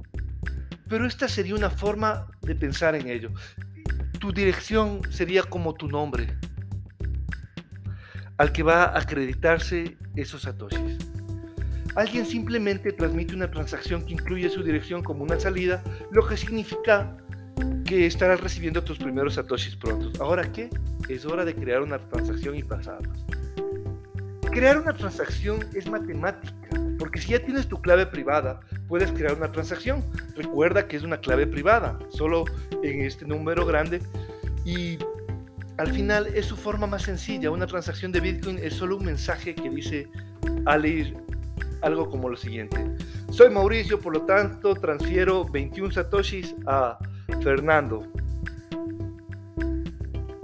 Pero 0.88 1.06
esta 1.06 1.28
sería 1.28 1.56
una 1.56 1.70
forma 1.70 2.28
de 2.42 2.56
pensar 2.56 2.96
en 2.96 3.08
ello. 3.08 3.32
Tu 4.20 4.34
dirección 4.34 5.02
sería 5.10 5.44
como 5.44 5.74
tu 5.74 5.88
nombre, 5.88 6.38
al 8.38 8.52
que 8.52 8.64
va 8.64 8.84
a 8.84 9.00
acreditarse 9.00 9.98
esos 10.16 10.44
satoshis. 10.44 10.91
Alguien 11.96 12.26
simplemente 12.26 12.92
transmite 12.94 13.36
una 13.36 13.52
transacción 13.52 14.06
que 14.06 14.14
incluye 14.14 14.50
su 14.50 14.64
dirección 14.64 15.04
como 15.04 15.24
una 15.24 15.40
salida, 15.40 15.84
lo 16.12 16.26
que 16.26 16.38
significa 16.38 17.18
que 17.86 18.06
estarás 18.06 18.40
recibiendo 18.40 18.84
tus 18.84 18.98
primeros 18.98 19.34
satoshis 19.34 19.76
prontos. 19.76 20.20
¿Ahora 20.22 20.50
qué? 20.52 20.70
Es 21.10 21.26
hora 21.26 21.44
de 21.44 21.54
crear 21.54 21.82
una 21.82 22.00
transacción 22.00 22.56
y 22.56 22.64
pasarlas. 22.64 23.26
Crear 24.52 24.78
una 24.78 24.94
transacción 24.94 25.60
es 25.74 25.90
matemática, 25.90 26.54
porque 26.98 27.20
si 27.20 27.32
ya 27.32 27.44
tienes 27.44 27.68
tu 27.68 27.82
clave 27.82 28.06
privada, 28.06 28.62
puedes 28.88 29.12
crear 29.12 29.34
una 29.34 29.52
transacción. 29.52 30.04
Recuerda 30.36 30.88
que 30.88 30.98
es 30.98 31.04
una 31.04 31.18
clave 31.18 31.48
privada, 31.48 32.00
solo 32.10 32.46
en 32.84 33.02
este 33.02 33.26
número 33.26 33.66
grande 33.66 34.02
y 34.66 34.98
al 35.78 35.92
final 35.92 36.28
es 36.28 36.46
su 36.46 36.56
forma 36.56 36.88
más 36.88 37.04
sencilla. 37.04 37.50
Una 37.50 37.66
transacción 37.66 38.12
de 38.12 38.20
Bitcoin 38.20 38.60
es 38.62 38.74
solo 38.74 38.98
un 38.98 39.06
mensaje 39.06 39.56
que 39.56 39.70
dice 39.70 40.08
Ali 40.66 41.16
algo 41.82 42.10
como 42.10 42.30
lo 42.30 42.38
siguiente. 42.38 42.78
Soy 43.32 43.50
Mauricio, 43.50 44.00
por 44.00 44.14
lo 44.14 44.22
tanto 44.24 44.76
transfiero 44.76 45.46
21 45.46 45.92
satoshis 45.92 46.56
a 46.66 46.98
Fernando. 47.44 48.12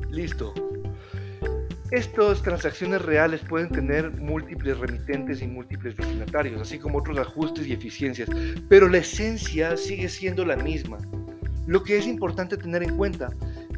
Listo. 0.09 0.53
Estas 1.91 2.41
transacciones 2.41 3.01
reales 3.01 3.41
pueden 3.47 3.69
tener 3.69 4.11
múltiples 4.11 4.77
remitentes 4.77 5.41
y 5.41 5.47
múltiples 5.47 5.95
destinatarios, 5.95 6.61
así 6.61 6.79
como 6.79 6.97
otros 6.97 7.17
ajustes 7.17 7.65
y 7.65 7.71
eficiencias, 7.71 8.29
pero 8.67 8.89
la 8.89 8.97
esencia 8.97 9.77
sigue 9.77 10.09
siendo 10.09 10.43
la 10.43 10.57
misma. 10.57 10.97
Lo 11.65 11.83
que 11.83 11.97
es 11.97 12.05
importante 12.05 12.57
tener 12.57 12.83
en 12.83 12.97
cuenta 12.97 13.29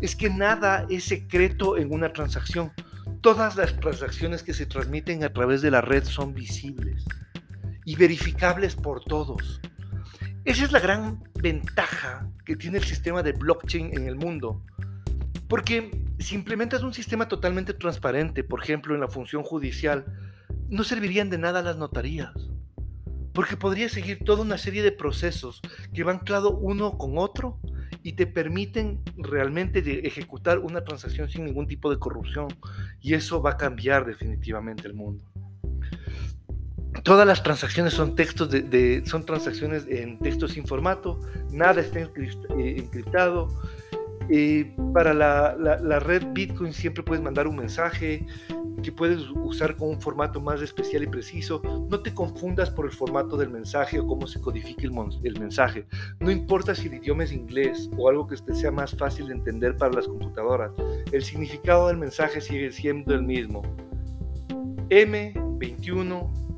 es 0.02 0.16
que 0.16 0.30
nada 0.30 0.88
es 0.90 1.04
secreto 1.04 1.78
en 1.78 1.92
una 1.92 2.12
transacción. 2.12 2.72
Todas 3.22 3.56
las 3.58 3.80
transacciones 3.80 4.42
que 4.42 4.54
se 4.54 4.66
transmiten 4.66 5.24
a 5.24 5.34
través 5.34 5.62
de 5.62 5.70
la 5.70 5.82
red 5.82 6.04
son 6.04 6.34
visibles 6.34 7.06
y 7.90 7.96
verificables 7.96 8.76
por 8.76 9.04
todos. 9.04 9.60
Esa 10.46 10.64
es 10.64 10.72
la 10.72 10.80
gran 10.80 11.24
ventaja 11.42 12.30
que 12.46 12.56
tiene 12.56 12.78
el 12.78 12.84
sistema 12.84 13.24
de 13.24 13.32
blockchain 13.32 13.98
en 13.98 14.08
el 14.08 14.16
mundo. 14.16 14.64
Porque 15.48 15.90
si 16.20 16.36
implementas 16.36 16.84
un 16.84 16.94
sistema 16.94 17.28
totalmente 17.28 17.74
transparente, 17.74 18.44
por 18.44 18.62
ejemplo 18.62 18.94
en 18.94 19.02
la 19.02 19.08
función 19.08 19.42
judicial, 19.42 20.06
no 20.70 20.84
servirían 20.84 21.32
de 21.32 21.40
nada 21.40 21.64
las 21.64 21.78
notarías. 21.78 22.32
Porque 23.34 23.58
podrías 23.58 23.92
seguir 23.92 24.24
toda 24.24 24.44
una 24.44 24.60
serie 24.60 24.84
de 24.84 24.92
procesos 24.92 25.60
que 25.92 26.04
van 26.04 26.20
claro 26.20 26.52
uno 26.52 26.96
con 26.96 27.18
otro 27.18 27.60
y 28.04 28.14
te 28.14 28.28
permiten 28.28 29.02
realmente 29.18 29.80
ejecutar 30.06 30.60
una 30.60 30.84
transacción 30.84 31.28
sin 31.28 31.44
ningún 31.44 31.66
tipo 31.66 31.90
de 31.90 31.98
corrupción. 31.98 32.50
Y 33.02 33.16
eso 33.16 33.42
va 33.42 33.54
a 33.54 33.58
cambiar 33.58 34.06
definitivamente 34.06 34.88
el 34.88 34.94
mundo 34.94 35.24
todas 37.04 37.28
las 37.28 37.44
transacciones 37.44 37.94
son 37.94 38.16
textos 38.16 38.50
de, 38.50 39.04
son 39.06 39.26
transacciones 39.26 39.86
en 39.88 40.20
texto 40.20 40.48
sin 40.48 40.66
formato, 40.66 41.20
nada 41.52 41.82
está 41.82 42.00
eh, 42.00 42.10
encriptado. 42.78 43.50
Eh, 44.32 44.76
para 44.94 45.12
la, 45.14 46.00
red 46.00 46.24
Bitcoin 46.34 46.72
siempre 46.72 47.02
puedes 47.02 47.24
mandar 47.24 47.48
un 47.48 47.56
mensaje 47.56 48.28
que 48.84 48.92
puedes 48.92 49.24
usar 49.34 49.76
con 49.76 49.90
un 49.90 50.00
formato 50.00 50.40
más 50.40 50.62
especial 50.62 51.04
y 51.04 51.08
preciso. 51.08 51.62
No 51.90 52.00
te 52.00 52.14
confundas 52.14 52.70
por 52.70 52.86
el 52.86 52.92
formato 52.92 53.38
del 53.38 53.50
mensaje 53.50 54.00
o 54.00 54.06
cómo 54.06 54.28
se 54.28 54.40
codifica 54.40 54.84
el, 54.84 54.94
el 55.24 55.40
mensaje. 55.40 55.86
No 56.20 56.30
importa 56.30 56.76
si 56.76 56.88
el 56.88 56.94
idioma 56.96 57.24
es 57.24 57.32
inglés 57.32 57.90
o 57.98 58.08
algo 58.08 58.28
que 58.28 58.38
sea 58.54 58.72
más 58.72 58.96
fácil 58.96 59.28
de 59.28 59.34
entender 59.34 59.76
para 59.76 59.94
las 59.94 60.08
computadoras. 60.08 60.72
El 61.12 61.24
significado 61.24 61.88
del 61.88 61.98
mensaje 61.98 62.40
sigue 62.40 62.72
siendo 62.72 63.16
el 63.16 63.24
mismo. 63.24 63.64
M21 64.90 66.49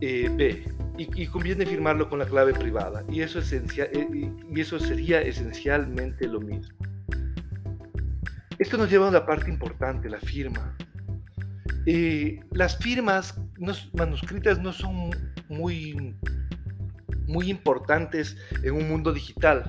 eh, 0.00 0.30
B. 0.30 0.64
Y, 0.98 1.26
conviene 1.28 1.64
firmarlo 1.64 2.08
con 2.08 2.18
la 2.18 2.26
clave 2.26 2.52
privada. 2.52 3.04
Y 3.08 3.20
eso, 3.20 3.38
eh, 3.38 4.32
y 4.50 4.60
eso 4.60 4.80
sería 4.80 5.20
esencialmente 5.20 6.26
lo 6.26 6.40
mismo. 6.40 6.74
Esto 8.58 8.76
nos 8.76 8.90
lleva 8.90 9.06
a 9.06 9.12
la 9.12 9.24
parte 9.24 9.48
importante, 9.48 10.10
la 10.10 10.18
firma. 10.18 10.76
Eh, 11.86 12.40
las 12.50 12.76
firmas 12.76 13.40
manuscritas 13.92 14.58
no 14.58 14.72
son 14.72 15.10
muy, 15.48 16.14
muy 17.26 17.48
importantes 17.50 18.36
en 18.62 18.74
un 18.74 18.88
mundo 18.88 19.12
digital, 19.12 19.64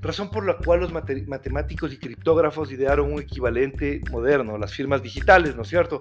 razón 0.00 0.30
por 0.30 0.46
la 0.46 0.56
cual 0.56 0.80
los 0.80 0.92
matemáticos 0.92 1.92
y 1.92 1.98
criptógrafos 1.98 2.70
idearon 2.70 3.12
un 3.12 3.20
equivalente 3.20 4.00
moderno, 4.10 4.56
las 4.56 4.72
firmas 4.72 5.02
digitales, 5.02 5.56
¿no 5.56 5.62
es 5.62 5.68
cierto? 5.68 6.00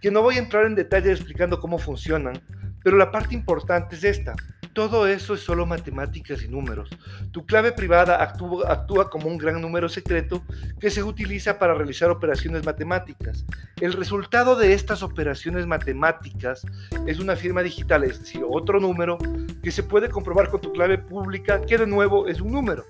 Que 0.00 0.10
no 0.10 0.22
voy 0.22 0.36
a 0.36 0.38
entrar 0.38 0.64
en 0.64 0.74
detalle 0.74 1.12
explicando 1.12 1.60
cómo 1.60 1.78
funcionan, 1.78 2.40
pero 2.84 2.98
la 2.98 3.10
parte 3.10 3.34
importante 3.34 3.96
es 3.96 4.04
esta. 4.04 4.36
todo 4.74 5.06
eso 5.06 5.34
es 5.34 5.40
solo 5.40 5.66
matemáticas 5.66 6.42
y 6.42 6.48
números. 6.48 6.90
Tu 7.30 7.46
clave 7.46 7.70
privada 7.70 8.20
actúa, 8.20 8.72
actúa, 8.72 9.08
como 9.08 9.28
un 9.28 9.38
gran 9.38 9.60
número 9.60 9.88
secreto 9.88 10.42
que 10.80 10.90
se 10.90 11.02
utiliza 11.02 11.60
para 11.60 11.74
realizar 11.74 12.10
operaciones 12.10 12.66
matemáticas. 12.66 13.44
El 13.80 13.92
resultado 13.92 14.56
de 14.56 14.72
estas 14.72 15.04
operaciones 15.04 15.66
matemáticas 15.66 16.66
es 17.06 17.20
una 17.20 17.36
firma 17.36 17.62
digital, 17.62 18.02
es 18.02 18.18
decir, 18.18 18.42
otro 18.48 18.80
número 18.80 19.16
que 19.62 19.70
se 19.70 19.84
puede 19.84 20.08
comprobar 20.08 20.50
con 20.50 20.60
tu 20.60 20.72
clave 20.72 20.98
pública, 20.98 21.60
que 21.60 21.78
de 21.78 21.86
nuevo 21.86 22.26
es 22.26 22.40
un 22.40 22.50
número. 22.50 22.84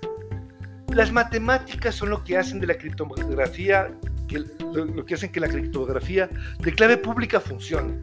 Las 0.89 1.11
matemáticas 1.11 1.93
son 1.93 2.09
lo 2.09 2.23
que 2.23 2.35
hacen 2.35 2.59
de 2.59 2.65
la 2.65 2.75
criptografía, 2.79 3.91
que, 4.27 4.43
lo 4.73 5.05
que 5.05 5.13
hacen 5.13 5.31
que 5.31 5.39
la 5.39 5.49
criptografía 5.49 6.29
de 6.59 6.73
clave 6.73 6.97
pública 6.97 7.39
funcione. 7.39 7.99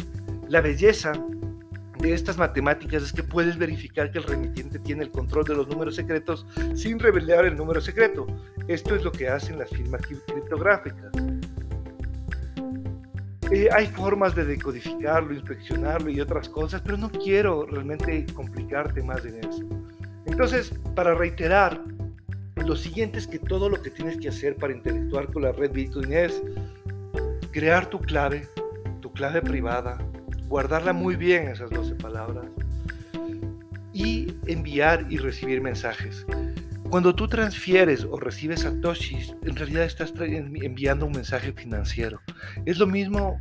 La 0.49 0.61
belleza 0.61 1.13
de 2.03 2.15
estas 2.15 2.37
matemáticas 2.37 3.05
es 3.05 3.13
que 3.13 3.23
puedes 3.23 3.57
verificar 3.57 4.11
que 4.11 4.19
el 4.19 4.25
remitiente 4.25 4.81
tiene 4.81 5.05
el 5.05 5.11
control 5.11 5.45
de 5.45 5.55
los 5.55 5.69
números 5.69 5.95
secretos 5.95 6.45
sin 6.75 6.99
revelar 6.99 7.45
el 7.45 7.57
número 7.57 7.81
secreto. 7.81 8.27
Esto 8.67 8.97
es 8.97 9.05
lo 9.05 9.13
que 9.13 9.29
hacen 9.29 9.59
las 9.59 9.71
firmas 9.71 10.03
criptográficas. 10.03 11.13
Eh, 13.53 13.69
hay 13.73 13.87
formas 13.87 14.35
de 14.35 14.45
decodificarlo, 14.45 15.33
inspeccionarlo 15.33 16.11
y 16.11 16.21
otras 16.21 16.49
cosas, 16.49 16.81
pero 16.81 16.97
no 16.97 17.11
quiero 17.11 17.67
realmente 17.67 18.27
complicarte 18.35 19.03
más 19.03 19.25
en 19.25 19.37
eso. 19.45 19.63
Entonces, 20.27 20.75
para 20.97 21.15
reiterar, 21.15 21.81
lo 22.57 22.75
siguiente 22.75 23.19
es 23.19 23.29
que 23.29 23.39
todo 23.39 23.69
lo 23.69 23.81
que 23.81 23.91
tienes 23.91 24.17
que 24.17 24.29
hacer 24.29 24.57
para 24.57 24.73
interactuar 24.73 25.31
con 25.33 25.43
la 25.43 25.53
red 25.53 25.71
Bitcoin 25.71 26.13
es 26.13 26.43
crear 27.53 27.87
tu 27.87 28.01
clave, 28.01 28.49
tu 29.01 29.13
clave 29.13 29.41
privada, 29.43 29.99
guardarla 30.53 30.93
muy 30.93 31.17
bien, 31.17 31.49
esas 31.49 31.71
12 31.71 31.95
palabras, 31.95 32.45
y 33.95 34.37
enviar 34.47 35.07
y 35.09 35.17
recibir 35.17 35.63
mensajes. 35.63 36.27
Cuando 36.91 37.15
tú 37.15 37.27
transfieres 37.27 38.05
o 38.05 38.21
recibes 38.21 38.61
satoshis, 38.61 39.35
en 39.45 39.57
realidad 39.57 39.85
estás 39.85 40.13
enviando 40.21 41.07
un 41.07 41.13
mensaje 41.13 41.55
financiero. 41.55 42.21
Es 42.67 42.77
lo 42.77 42.87
mismo 42.87 43.41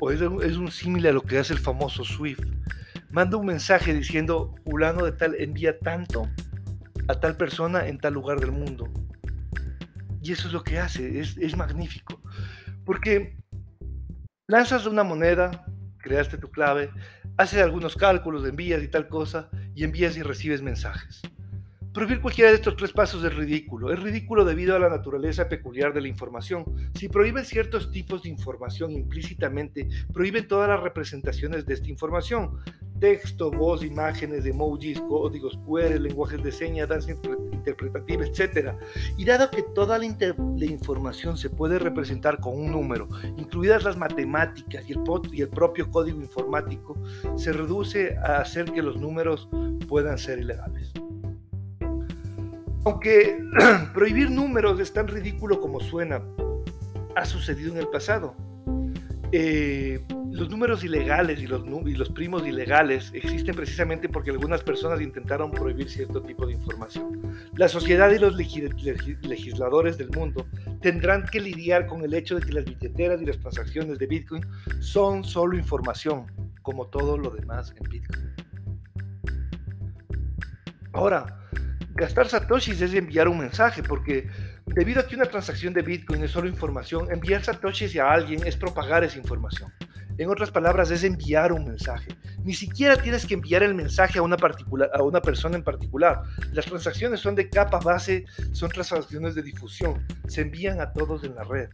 o 0.00 0.12
es, 0.12 0.20
un 0.20 0.70
símil 0.70 1.08
a 1.08 1.12
lo 1.12 1.22
que 1.22 1.38
hace 1.38 1.52
el 1.52 1.58
famoso 1.58 2.04
SWIFT. 2.04 2.44
Manda 3.10 3.38
un 3.38 3.46
mensaje 3.46 3.92
diciendo, 3.92 4.54
fulano 4.64 5.04
de 5.04 5.10
tal 5.10 5.34
envía 5.34 5.80
tanto 5.80 6.28
a 7.08 7.18
tal 7.18 7.36
persona 7.36 7.88
en 7.88 7.98
tal 7.98 8.14
lugar 8.14 8.38
del 8.38 8.52
mundo. 8.52 8.88
Y 10.22 10.30
eso 10.30 10.46
es 10.46 10.52
lo 10.52 10.62
que 10.62 10.78
hace, 10.78 11.18
es, 11.18 11.36
es 11.38 11.56
magnífico. 11.56 12.22
Porque 12.84 13.36
lanzas 14.46 14.86
una 14.86 15.02
moneda, 15.02 15.66
creaste 16.02 16.36
tu 16.36 16.50
clave, 16.50 16.90
haces 17.38 17.62
algunos 17.62 17.96
cálculos, 17.96 18.46
envías 18.46 18.82
y 18.82 18.88
tal 18.88 19.08
cosa, 19.08 19.48
y 19.74 19.84
envías 19.84 20.16
y 20.16 20.22
recibes 20.22 20.60
mensajes. 20.60 21.22
Prohibir 21.92 22.22
cualquiera 22.22 22.50
de 22.50 22.56
estos 22.56 22.76
tres 22.76 22.90
pasos 22.90 23.22
es 23.22 23.34
ridículo. 23.34 23.92
Es 23.92 24.00
ridículo 24.00 24.46
debido 24.46 24.74
a 24.74 24.78
la 24.78 24.88
naturaleza 24.88 25.46
peculiar 25.50 25.92
de 25.92 26.00
la 26.00 26.08
información. 26.08 26.64
Si 26.94 27.08
prohíben 27.10 27.44
ciertos 27.44 27.90
tipos 27.90 28.22
de 28.22 28.30
información 28.30 28.92
implícitamente, 28.92 29.86
prohíben 30.10 30.48
todas 30.48 30.70
las 30.70 30.80
representaciones 30.80 31.66
de 31.66 31.74
esta 31.74 31.90
información. 31.90 32.60
Texto, 33.02 33.50
voz, 33.50 33.82
imágenes, 33.82 34.46
emojis, 34.46 35.00
códigos 35.00 35.58
QR, 35.66 35.98
lenguajes 36.00 36.40
de 36.40 36.52
señas, 36.52 36.88
danza 36.88 37.10
interpretativa, 37.10 38.24
etc. 38.24 38.76
Y 39.16 39.24
dado 39.24 39.50
que 39.50 39.64
toda 39.74 39.98
la, 39.98 40.06
la, 40.56 40.64
información 40.64 41.36
se 41.36 41.50
puede 41.50 41.80
representar 41.80 42.38
con 42.38 42.56
un 42.56 42.70
número, 42.70 43.08
incluidas 43.36 43.82
las 43.82 43.96
matemáticas 43.96 44.88
y 44.88 44.92
el, 44.92 45.00
y 45.32 45.42
el 45.42 45.48
propio 45.48 45.90
código 45.90 46.20
informático, 46.20 46.96
se 47.34 47.52
reduce 47.52 48.16
a 48.18 48.36
hacer 48.36 48.70
que 48.70 48.82
los 48.82 48.96
números 48.96 49.48
puedan 49.88 50.16
ser 50.16 50.38
ilegales. 50.38 50.92
Aunque 52.84 53.36
prohibir 53.94 54.30
números 54.30 54.78
es 54.78 54.92
tan 54.92 55.08
ridículo 55.08 55.60
como 55.60 55.80
suena, 55.80 56.22
ha 57.16 57.24
sucedido 57.24 57.72
en 57.72 57.78
el 57.78 57.88
pasado. 57.88 58.36
Eh, 59.32 60.00
los 60.32 60.48
números 60.48 60.82
ilegales 60.82 61.40
y 61.40 61.46
los, 61.46 62.08
primos 62.08 62.46
ilegales 62.46 63.10
existen 63.12 63.54
precisamente 63.54 64.08
porque 64.08 64.30
algunas 64.30 64.62
personas 64.62 65.02
intentaron 65.02 65.50
prohibir 65.50 65.90
cierto 65.90 66.22
tipo 66.22 66.46
de 66.46 66.54
información. 66.54 67.20
La 67.54 67.68
sociedad 67.68 68.10
y 68.10 68.18
los 68.18 68.34
legisladores 68.34 69.98
del 69.98 70.08
mundo 70.08 70.46
tendrán 70.80 71.26
que 71.26 71.38
lidiar 71.38 71.86
con 71.86 72.02
el 72.02 72.14
hecho 72.14 72.36
de 72.36 72.46
que 72.46 72.52
las 72.54 72.64
billeteras 72.64 73.20
y 73.20 73.26
las 73.26 73.38
transacciones 73.38 73.98
de 73.98 74.06
Bitcoin 74.06 74.42
son 74.80 75.22
solo 75.22 75.54
información, 75.56 76.24
como 76.62 76.86
todo 76.86 77.18
lo 77.18 77.28
demás 77.28 77.74
en 77.76 77.90
Bitcoin. 77.90 78.34
Ahora, 80.94 81.48
gastar 81.94 82.26
satoshis 82.26 82.80
es 82.80 82.94
enviar 82.94 83.28
un 83.28 83.38
mensaje, 83.38 83.82
porque 83.82 84.30
debido 84.64 85.00
a 85.00 85.06
que 85.06 85.14
una 85.14 85.26
transacción 85.26 85.74
de 85.74 85.82
Bitcoin 85.82 86.22
es 86.24 86.30
solo 86.30 86.48
información, 86.48 87.12
enviar 87.12 87.44
satoshis 87.44 87.98
a 87.98 88.10
alguien 88.10 88.46
es 88.46 88.56
propagar 88.56 89.04
esa 89.04 89.18
información. 89.18 89.70
En 90.18 90.28
otras 90.28 90.50
palabras, 90.50 90.90
es 90.90 91.04
enviar 91.04 91.52
un 91.52 91.64
mensaje. 91.64 92.16
Ni 92.44 92.54
siquiera 92.54 92.96
tienes 92.96 93.26
que 93.26 93.34
enviar 93.34 93.62
el 93.62 93.74
mensaje 93.74 94.18
a 94.18 94.22
una, 94.22 94.36
particular, 94.36 94.90
a 94.92 95.02
una 95.02 95.20
persona 95.20 95.56
en 95.56 95.64
particular. 95.64 96.22
Las 96.52 96.66
transacciones 96.66 97.20
son 97.20 97.34
de 97.34 97.48
capa 97.48 97.78
base, 97.78 98.24
son 98.52 98.68
transacciones 98.70 99.34
de 99.34 99.42
difusión. 99.42 100.06
Se 100.26 100.42
envían 100.42 100.80
a 100.80 100.92
todos 100.92 101.24
en 101.24 101.34
la 101.34 101.44
red. 101.44 101.68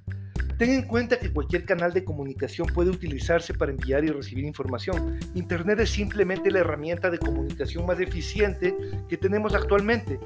Ten 0.58 0.70
en 0.70 0.82
cuenta 0.82 1.20
que 1.20 1.32
cualquier 1.32 1.64
canal 1.64 1.92
de 1.92 2.04
comunicación 2.04 2.66
puede 2.74 2.90
utilizarse 2.90 3.54
para 3.54 3.70
enviar 3.70 4.04
y 4.04 4.08
recibir 4.08 4.44
información. 4.44 5.18
Internet 5.34 5.78
es 5.78 5.90
simplemente 5.90 6.50
la 6.50 6.58
herramienta 6.58 7.10
de 7.10 7.18
comunicación 7.18 7.86
más 7.86 8.00
eficiente 8.00 8.76
que 9.08 9.16
tenemos 9.16 9.54
actualmente. 9.54 10.18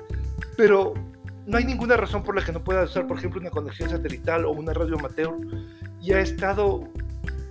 Pero 0.57 0.95
no 1.47 1.59
hay 1.59 1.65
ninguna 1.65 1.99
razón 1.99 2.23
por 2.23 2.35
la 2.35 2.43
que 2.43 2.51
no 2.51 2.65
pueda 2.65 2.85
usar, 2.85 3.07
por 3.07 3.19
ejemplo, 3.19 3.41
una 3.41 3.51
conexión 3.51 3.91
satelital 3.91 4.47
o 4.47 4.53
una 4.53 4.73
radio 4.73 4.99
amateur. 4.99 5.35
Y 6.01 6.13
ha 6.13 6.21
estado, 6.21 6.89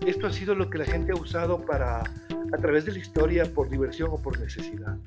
esto 0.05 0.27
ha 0.27 0.33
sido 0.33 0.55
lo 0.55 0.69
que 0.69 0.77
la 0.77 0.85
gente 0.85 1.11
ha 1.11 1.15
usado 1.15 1.63
para, 1.65 1.99
a 1.99 2.57
través 2.57 2.85
de 2.85 2.93
la 2.93 2.99
historia, 2.99 3.45
por 3.45 3.69
diversión 3.69 4.09
o 4.11 4.21
por 4.21 4.39
necesidad. 4.39 4.97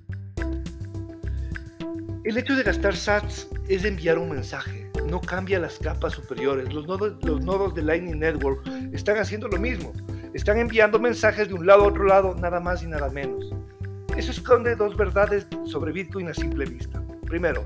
El 2.24 2.38
hecho 2.38 2.56
de 2.56 2.62
gastar 2.62 2.96
sats 2.96 3.48
es 3.68 3.84
enviar 3.84 4.18
un 4.18 4.30
mensaje, 4.30 4.90
no 5.06 5.20
cambia 5.20 5.58
las 5.58 5.78
capas 5.78 6.14
superiores. 6.14 6.72
Los 6.72 6.86
nodos, 6.86 7.22
los 7.22 7.44
nodos 7.44 7.74
de 7.74 7.82
Lightning 7.82 8.18
Network 8.18 8.66
están 8.92 9.18
haciendo 9.18 9.48
lo 9.48 9.58
mismo, 9.58 9.92
están 10.32 10.58
enviando 10.58 10.98
mensajes 10.98 11.48
de 11.48 11.54
un 11.54 11.66
lado 11.66 11.84
a 11.84 11.88
otro 11.88 12.04
lado, 12.04 12.34
nada 12.34 12.60
más 12.60 12.82
y 12.82 12.86
nada 12.86 13.10
menos. 13.10 13.52
Eso 14.16 14.30
esconde 14.30 14.76
dos 14.76 14.96
verdades 14.96 15.46
sobre 15.66 15.92
Bitcoin 15.92 16.28
a 16.28 16.34
simple 16.34 16.64
vista. 16.66 17.02
Primero, 17.26 17.64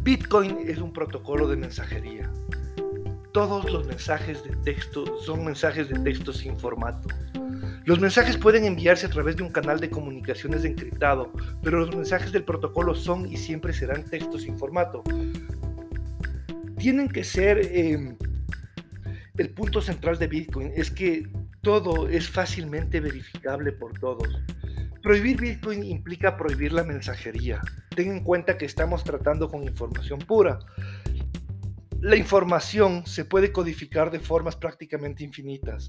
Bitcoin 0.00 0.58
es 0.68 0.78
un 0.78 0.92
protocolo 0.92 1.48
de 1.48 1.56
mensajería. 1.56 2.30
Todos 3.34 3.68
los 3.68 3.84
mensajes 3.84 4.44
de 4.44 4.54
texto 4.62 5.18
son 5.18 5.44
mensajes 5.44 5.88
de 5.88 5.98
texto 5.98 6.32
sin 6.32 6.56
formato. 6.56 7.08
Los 7.84 7.98
mensajes 7.98 8.36
pueden 8.36 8.64
enviarse 8.64 9.06
a 9.06 9.10
través 9.10 9.34
de 9.34 9.42
un 9.42 9.48
canal 9.48 9.80
de 9.80 9.90
comunicaciones 9.90 10.64
encriptado, 10.64 11.32
pero 11.60 11.80
los 11.80 11.96
mensajes 11.96 12.30
del 12.30 12.44
protocolo 12.44 12.94
son 12.94 13.26
y 13.26 13.36
siempre 13.36 13.72
serán 13.72 14.04
textos 14.04 14.42
sin 14.42 14.56
formato. 14.56 15.02
Tienen 16.78 17.08
que 17.08 17.24
ser 17.24 17.58
em, 17.72 18.16
el 19.36 19.50
punto 19.50 19.80
central 19.80 20.16
de 20.16 20.28
Bitcoin, 20.28 20.70
es 20.76 20.92
que 20.92 21.28
todo 21.60 22.08
es 22.08 22.30
fácilmente 22.30 23.00
verificable 23.00 23.72
por 23.72 23.98
todos. 23.98 24.28
Prohibir 25.02 25.40
Bitcoin 25.40 25.82
implica 25.82 26.36
prohibir 26.36 26.72
la 26.72 26.84
mensajería. 26.84 27.60
Ten 27.96 28.12
en 28.12 28.22
cuenta 28.22 28.56
que 28.56 28.64
estamos 28.64 29.02
tratando 29.02 29.48
con 29.48 29.64
información 29.64 30.20
pura. 30.20 30.60
La 32.04 32.16
información 32.16 33.06
se 33.06 33.24
puede 33.24 33.50
codificar 33.50 34.10
de 34.10 34.20
formas 34.20 34.56
prácticamente 34.56 35.24
infinitas 35.24 35.88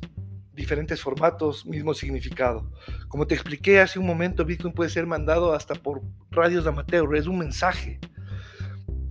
diferentes 0.54 1.02
formatos, 1.02 1.66
mismo 1.66 1.94
significado. 1.94 2.72
Como 3.10 3.28
te 3.28 3.36
expliqué 3.36 3.82
hace 3.82 4.00
un 4.00 4.06
momento, 4.06 4.46
Bitcoin 4.46 4.74
puede 4.74 4.90
ser 4.90 5.06
mandado 5.06 5.54
hasta 5.54 5.76
por 5.76 6.02
radios 6.32 6.66
amateur, 6.68 7.14
es 7.18 7.28
un 7.28 7.40
mensaje. 7.40 8.00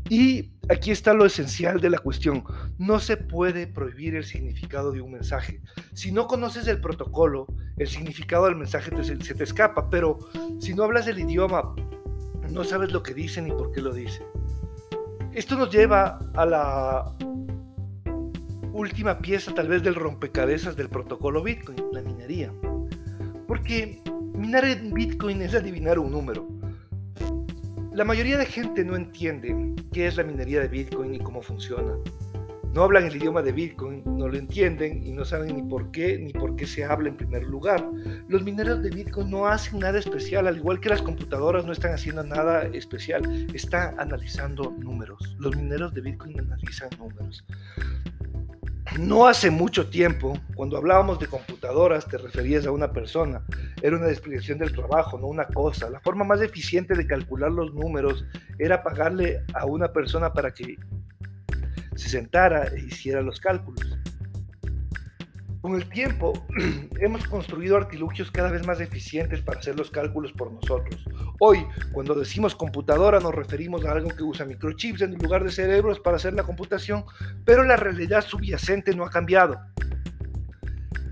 Y 0.08 0.52
aquí 0.70 0.92
está 0.92 1.12
lo 1.12 1.26
esencial 1.26 1.78
de 1.78 1.90
la 1.90 1.98
cuestión. 1.98 2.42
No 2.78 2.98
se 2.98 3.18
puede 3.18 3.66
prohibir 3.66 4.16
el 4.16 4.24
significado 4.24 4.90
de 4.90 5.02
un 5.02 5.12
mensaje. 5.12 5.60
Si 5.92 6.10
no 6.10 6.26
conoces 6.26 6.66
el 6.68 6.80
protocolo, 6.80 7.46
el 7.76 7.86
significado 7.86 8.46
del 8.46 8.56
mensaje 8.56 8.90
se 9.04 9.34
te 9.34 9.44
escapa, 9.44 9.90
pero 9.90 10.20
si 10.58 10.72
no 10.72 10.84
hablas 10.84 11.06
el 11.06 11.18
idioma, 11.18 11.74
no 12.48 12.64
sabes 12.64 12.92
lo 12.92 13.02
que 13.02 13.12
dice 13.12 13.42
ni 13.42 13.50
por 13.50 13.72
qué 13.72 13.82
lo 13.82 13.92
dice. 13.92 14.22
Esto 15.34 15.56
nos 15.56 15.68
lleva 15.68 16.20
a 16.36 16.46
la 16.46 17.12
última 18.72 19.18
pieza 19.18 19.52
tal 19.52 19.66
vez 19.66 19.82
del 19.82 19.96
rompecabezas 19.96 20.76
del 20.76 20.88
protocolo 20.88 21.42
Bitcoin, 21.42 21.76
la 21.90 22.02
minería. 22.02 22.52
Porque 23.48 24.00
minar 24.36 24.64
en 24.64 24.94
Bitcoin 24.94 25.42
es 25.42 25.56
adivinar 25.56 25.98
un 25.98 26.12
número. 26.12 26.46
La 27.92 28.04
mayoría 28.04 28.38
de 28.38 28.46
gente 28.46 28.84
no 28.84 28.94
entiende 28.94 29.74
qué 29.92 30.06
es 30.06 30.16
la 30.16 30.22
minería 30.22 30.60
de 30.60 30.68
Bitcoin 30.68 31.16
y 31.16 31.18
cómo 31.18 31.42
funciona. 31.42 31.96
No 32.74 32.82
hablan 32.82 33.04
el 33.04 33.16
idioma 33.16 33.40
de 33.40 33.52
Bitcoin, 33.52 34.02
no 34.04 34.26
lo 34.26 34.36
entienden 34.36 35.06
y 35.06 35.12
no 35.12 35.24
saben 35.24 35.54
ni 35.54 35.62
por 35.62 35.92
qué 35.92 36.18
ni 36.18 36.32
por 36.32 36.56
qué 36.56 36.66
se 36.66 36.84
habla 36.84 37.08
en 37.08 37.16
primer 37.16 37.44
lugar. 37.44 37.88
Los 38.28 38.42
mineros 38.42 38.82
de 38.82 38.90
Bitcoin 38.90 39.30
no 39.30 39.46
hacen 39.46 39.78
nada 39.78 40.00
especial, 40.00 40.48
al 40.48 40.56
igual 40.56 40.80
que 40.80 40.88
las 40.88 41.00
computadoras 41.00 41.64
no 41.64 41.72
están 41.72 41.92
haciendo 41.92 42.24
nada 42.24 42.64
especial, 42.64 43.22
están 43.54 43.98
analizando 44.00 44.74
números. 44.76 45.36
Los 45.38 45.56
mineros 45.56 45.94
de 45.94 46.00
Bitcoin 46.00 46.40
analizan 46.40 46.90
números. 46.98 47.44
No 48.98 49.26
hace 49.26 49.50
mucho 49.50 49.88
tiempo, 49.88 50.36
cuando 50.56 50.76
hablábamos 50.76 51.18
de 51.18 51.26
computadoras, 51.26 52.06
te 52.06 52.18
referías 52.18 52.66
a 52.66 52.72
una 52.72 52.92
persona. 52.92 53.42
Era 53.82 53.96
una 53.96 54.06
descripción 54.06 54.58
del 54.58 54.72
trabajo, 54.72 55.18
no 55.18 55.28
una 55.28 55.46
cosa. 55.46 55.88
La 55.90 56.00
forma 56.00 56.24
más 56.24 56.40
eficiente 56.42 56.94
de 56.94 57.06
calcular 57.06 57.50
los 57.50 57.72
números 57.72 58.24
era 58.58 58.82
pagarle 58.82 59.42
a 59.54 59.64
una 59.64 59.92
persona 59.92 60.32
para 60.32 60.52
que 60.52 60.76
se 61.96 62.08
sentara 62.08 62.68
e 62.68 62.80
hiciera 62.80 63.22
los 63.22 63.40
cálculos. 63.40 63.98
Con 65.64 65.76
el 65.76 65.88
tiempo 65.88 66.34
hemos 67.00 67.26
construido 67.26 67.78
artilugios 67.78 68.30
cada 68.30 68.50
vez 68.50 68.66
más 68.66 68.80
eficientes 68.80 69.40
para 69.40 69.60
hacer 69.60 69.78
los 69.78 69.90
cálculos 69.90 70.30
por 70.32 70.52
nosotros. 70.52 71.02
Hoy, 71.40 71.64
cuando 71.90 72.14
decimos 72.14 72.54
computadora, 72.54 73.18
nos 73.18 73.34
referimos 73.34 73.82
a 73.86 73.92
algo 73.92 74.10
que 74.10 74.22
usa 74.22 74.44
microchips 74.44 75.00
en 75.00 75.14
lugar 75.14 75.42
de 75.42 75.50
cerebros 75.50 76.00
para 76.00 76.18
hacer 76.18 76.34
la 76.34 76.42
computación, 76.42 77.06
pero 77.46 77.64
la 77.64 77.76
realidad 77.76 78.22
subyacente 78.22 78.94
no 78.94 79.06
ha 79.06 79.10
cambiado. 79.10 79.58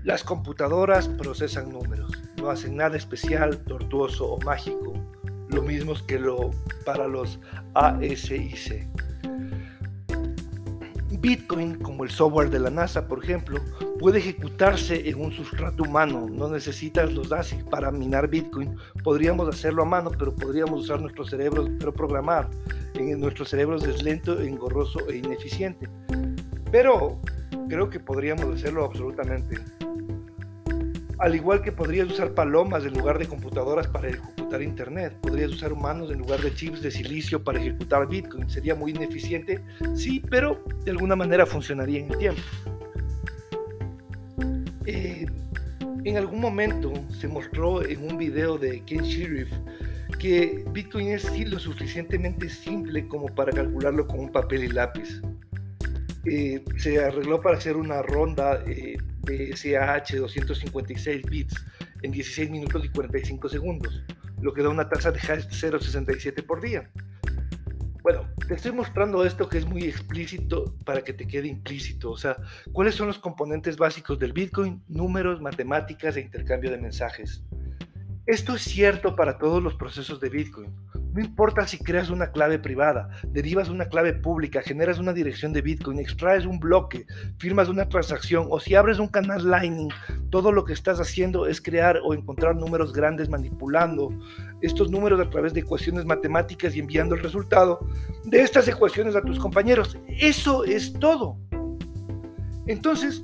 Las 0.03 0.23
computadoras 0.23 1.07
procesan 1.07 1.71
números, 1.71 2.11
no 2.37 2.51
hacen 2.51 2.75
nada 2.75 2.95
especial, 2.95 3.57
tortuoso 3.63 4.33
o 4.33 4.41
mágico, 4.41 4.93
lo 5.49 5.63
mismo 5.63 5.93
que 6.05 6.19
lo 6.19 6.51
para 6.85 7.07
los 7.07 7.39
ASIC. 7.73 8.85
Bitcoin, 11.23 11.75
como 11.75 12.03
el 12.03 12.09
software 12.09 12.49
de 12.49 12.59
la 12.59 12.69
NASA, 12.69 13.07
por 13.07 13.23
ejemplo, 13.23 13.57
puede 13.97 14.19
ejecutarse 14.19 15.07
en 15.09 15.21
un 15.21 15.31
sustrato 15.31 15.83
humano. 15.83 16.27
No 16.29 16.49
necesitas 16.49 17.13
los 17.13 17.31
ASIC 17.31 17.63
para 17.69 17.91
minar 17.91 18.27
Bitcoin. 18.27 18.75
Podríamos 19.05 19.47
hacerlo 19.47 19.83
a 19.83 19.85
mano, 19.85 20.11
pero 20.11 20.35
podríamos 20.35 20.81
usar 20.81 20.99
nuestros 20.99 21.29
cerebros, 21.29 21.69
pero 21.79 21.93
programar. 21.93 22.49
En 22.95 23.21
nuestros 23.21 23.47
cerebros 23.47 23.85
es 23.85 24.03
lento, 24.03 24.37
engorroso 24.41 24.99
e 25.07 25.15
ineficiente. 25.15 25.87
Pero 26.73 27.21
creo 27.69 27.89
que 27.89 28.01
podríamos 28.01 28.53
hacerlo 28.53 28.83
absolutamente. 28.83 29.55
Al 31.19 31.35
igual 31.35 31.61
que 31.61 31.71
podrías 31.71 32.09
usar 32.09 32.33
palomas 32.33 32.83
en 32.83 32.95
lugar 32.95 33.17
de 33.17 33.27
computadoras 33.27 33.87
para 33.87 34.09
Internet, 34.61 35.17
podrías 35.21 35.51
usar 35.51 35.73
humanos 35.73 36.11
en 36.11 36.19
lugar 36.19 36.41
de 36.41 36.53
chips 36.53 36.81
de 36.81 36.91
silicio 36.91 37.43
para 37.43 37.59
ejecutar 37.59 38.07
Bitcoin. 38.07 38.49
Sería 38.49 38.75
muy 38.75 38.91
ineficiente, 38.91 39.61
sí, 39.95 40.21
pero 40.29 40.63
de 40.83 40.91
alguna 40.91 41.15
manera 41.15 41.45
funcionaría 41.45 41.99
en 41.99 42.11
el 42.11 42.17
tiempo. 42.17 42.41
Eh, 44.85 45.25
en 46.03 46.17
algún 46.17 46.41
momento 46.41 46.91
se 47.09 47.27
mostró 47.27 47.85
en 47.85 48.03
un 48.03 48.17
video 48.17 48.57
de 48.57 48.81
Ken 48.81 49.03
Sheriff 49.03 49.49
que 50.19 50.63
Bitcoin 50.71 51.09
es 51.09 51.25
lo 51.49 51.59
suficientemente 51.59 52.49
simple 52.49 53.07
como 53.07 53.27
para 53.27 53.51
calcularlo 53.51 54.07
con 54.07 54.19
un 54.19 54.31
papel 54.31 54.65
y 54.65 54.67
lápiz. 54.69 55.21
Eh, 56.25 56.63
se 56.77 57.03
arregló 57.03 57.41
para 57.41 57.57
hacer 57.57 57.75
una 57.75 58.01
ronda 58.01 58.63
eh, 58.65 58.97
de 59.23 59.55
SAH 59.55 60.17
256 60.17 61.23
bits 61.25 61.55
en 62.01 62.11
16 62.11 62.49
minutos 62.49 62.85
y 62.85 62.89
45 62.89 63.49
segundos, 63.49 64.03
lo 64.41 64.53
que 64.53 64.63
da 64.63 64.69
una 64.69 64.89
tasa 64.89 65.11
de 65.11 65.19
hash 65.19 65.47
0.67 65.47 66.45
por 66.45 66.61
día. 66.61 66.89
Bueno, 68.03 68.27
te 68.47 68.55
estoy 68.55 68.73
mostrando 68.73 69.23
esto 69.23 69.47
que 69.47 69.57
es 69.57 69.65
muy 69.65 69.83
explícito 69.83 70.75
para 70.83 71.01
que 71.01 71.13
te 71.13 71.25
quede 71.25 71.47
implícito. 71.47 72.11
O 72.11 72.17
sea, 72.17 72.35
¿cuáles 72.73 72.95
son 72.95 73.07
los 73.07 73.17
componentes 73.17 73.77
básicos 73.77 74.19
del 74.19 74.33
Bitcoin? 74.33 74.83
Números, 74.89 75.39
matemáticas 75.39 76.17
e 76.17 76.21
intercambio 76.21 76.69
de 76.69 76.79
mensajes. 76.79 77.43
Esto 78.25 78.55
es 78.55 78.61
cierto 78.61 79.15
para 79.15 79.37
todos 79.37 79.63
los 79.63 79.75
procesos 79.75 80.19
de 80.19 80.29
Bitcoin. 80.29 80.75
No 81.13 81.21
importa 81.21 81.67
si 81.67 81.77
creas 81.77 82.09
una 82.09 82.31
clave 82.31 82.57
privada, 82.57 83.11
derivas 83.27 83.69
una 83.69 83.85
clave 83.85 84.13
pública, 84.13 84.63
generas 84.63 84.97
una 84.97 85.13
dirección 85.13 85.53
de 85.53 85.61
Bitcoin, 85.61 85.99
extraes 85.99 86.47
un 86.47 86.59
bloque, 86.59 87.05
firmas 87.37 87.69
una 87.69 87.87
transacción 87.87 88.47
o 88.49 88.59
si 88.59 88.73
abres 88.73 88.97
un 88.97 89.07
canal 89.07 89.47
Lightning, 89.47 89.91
todo 90.31 90.51
lo 90.51 90.65
que 90.65 90.73
estás 90.73 90.99
haciendo 90.99 91.45
es 91.45 91.61
crear 91.61 91.99
o 92.03 92.15
encontrar 92.15 92.55
números 92.55 92.93
grandes 92.93 93.29
manipulando 93.29 94.09
estos 94.61 94.89
números 94.89 95.19
a 95.19 95.29
través 95.29 95.53
de 95.53 95.59
ecuaciones 95.59 96.03
matemáticas 96.03 96.75
y 96.75 96.79
enviando 96.79 97.13
el 97.13 97.21
resultado 97.21 97.87
de 98.23 98.41
estas 98.41 98.67
ecuaciones 98.67 99.15
a 99.15 99.21
tus 99.21 99.37
compañeros. 99.37 99.95
Eso 100.07 100.63
es 100.63 100.93
todo. 100.93 101.37
Entonces, 102.65 103.21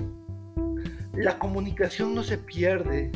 la 1.15 1.39
comunicación 1.39 2.13
no 2.13 2.21
se 2.21 2.38
pierde, 2.38 3.12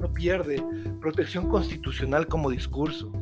no 0.00 0.12
pierde 0.12 0.60
protección 1.00 1.48
constitucional 1.48 2.26
como 2.26 2.50
discurso 2.50 3.12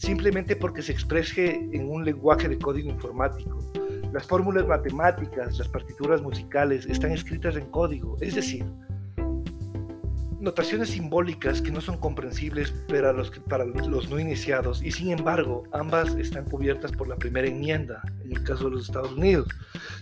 simplemente 0.00 0.56
porque 0.56 0.80
se 0.80 0.92
exprese 0.92 1.68
en 1.72 1.90
un 1.90 2.06
lenguaje 2.06 2.48
de 2.48 2.58
código 2.58 2.88
informático. 2.88 3.58
Las 4.14 4.26
fórmulas 4.26 4.66
matemáticas, 4.66 5.58
las 5.58 5.68
partituras 5.68 6.22
musicales 6.22 6.86
están 6.86 7.12
escritas 7.12 7.54
en 7.56 7.66
código, 7.66 8.16
es 8.20 8.34
decir, 8.34 8.64
notaciones 10.40 10.90
simbólicas 10.90 11.60
que 11.60 11.70
no 11.70 11.80
son 11.80 11.98
comprensibles 11.98 12.72
para 12.88 13.12
los, 13.12 13.30
para 13.30 13.64
los 13.64 14.08
no 14.08 14.18
iniciados 14.18 14.82
y 14.82 14.90
sin 14.90 15.10
embargo 15.10 15.64
ambas 15.72 16.14
están 16.14 16.46
cubiertas 16.46 16.92
por 16.92 17.08
la 17.08 17.16
primera 17.16 17.46
enmienda 17.46 18.02
en 18.24 18.32
el 18.32 18.42
caso 18.42 18.64
de 18.64 18.70
los 18.70 18.86
Estados 18.86 19.12
Unidos. 19.12 19.48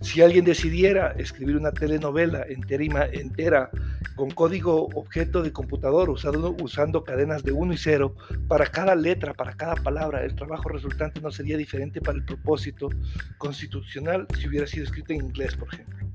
Si 0.00 0.22
alguien 0.22 0.44
decidiera 0.44 1.12
escribir 1.12 1.56
una 1.56 1.72
telenovela 1.72 2.44
entera, 2.48 3.06
entera 3.06 3.70
con 4.14 4.30
código 4.30 4.88
objeto 4.94 5.42
de 5.42 5.52
computador 5.52 6.08
usando, 6.10 6.54
usando 6.62 7.02
cadenas 7.02 7.42
de 7.42 7.52
1 7.52 7.72
y 7.72 7.76
0 7.76 8.14
para 8.46 8.66
cada 8.66 8.94
letra, 8.94 9.34
para 9.34 9.54
cada 9.54 9.74
palabra, 9.74 10.24
el 10.24 10.34
trabajo 10.34 10.68
resultante 10.68 11.20
no 11.20 11.30
sería 11.30 11.56
diferente 11.56 12.00
para 12.00 12.16
el 12.16 12.24
propósito 12.24 12.88
constitucional 13.38 14.26
si 14.38 14.48
hubiera 14.48 14.66
sido 14.66 14.84
escrito 14.84 15.12
en 15.12 15.24
inglés, 15.24 15.56
por 15.56 15.72
ejemplo. 15.74 16.07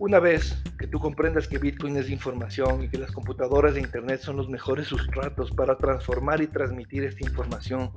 Una 0.00 0.20
vez 0.20 0.56
que 0.78 0.86
tú 0.86 1.00
comprendas 1.00 1.48
que 1.48 1.58
Bitcoin 1.58 1.96
es 1.96 2.08
información 2.08 2.84
y 2.84 2.88
que 2.88 2.98
las 2.98 3.10
computadoras 3.10 3.74
de 3.74 3.80
Internet 3.80 4.20
son 4.20 4.36
los 4.36 4.48
mejores 4.48 4.86
sustratos 4.86 5.50
para 5.50 5.76
transformar 5.76 6.40
y 6.40 6.46
transmitir 6.46 7.02
esta 7.02 7.26
información, 7.26 7.90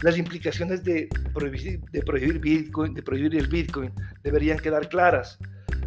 las 0.00 0.16
implicaciones 0.16 0.84
de 0.84 1.08
prohibir, 1.34 2.38
Bitcoin, 2.38 2.94
de 2.94 3.02
prohibir 3.02 3.34
el 3.34 3.48
Bitcoin 3.48 3.92
deberían 4.22 4.60
quedar 4.60 4.88
claras. 4.88 5.40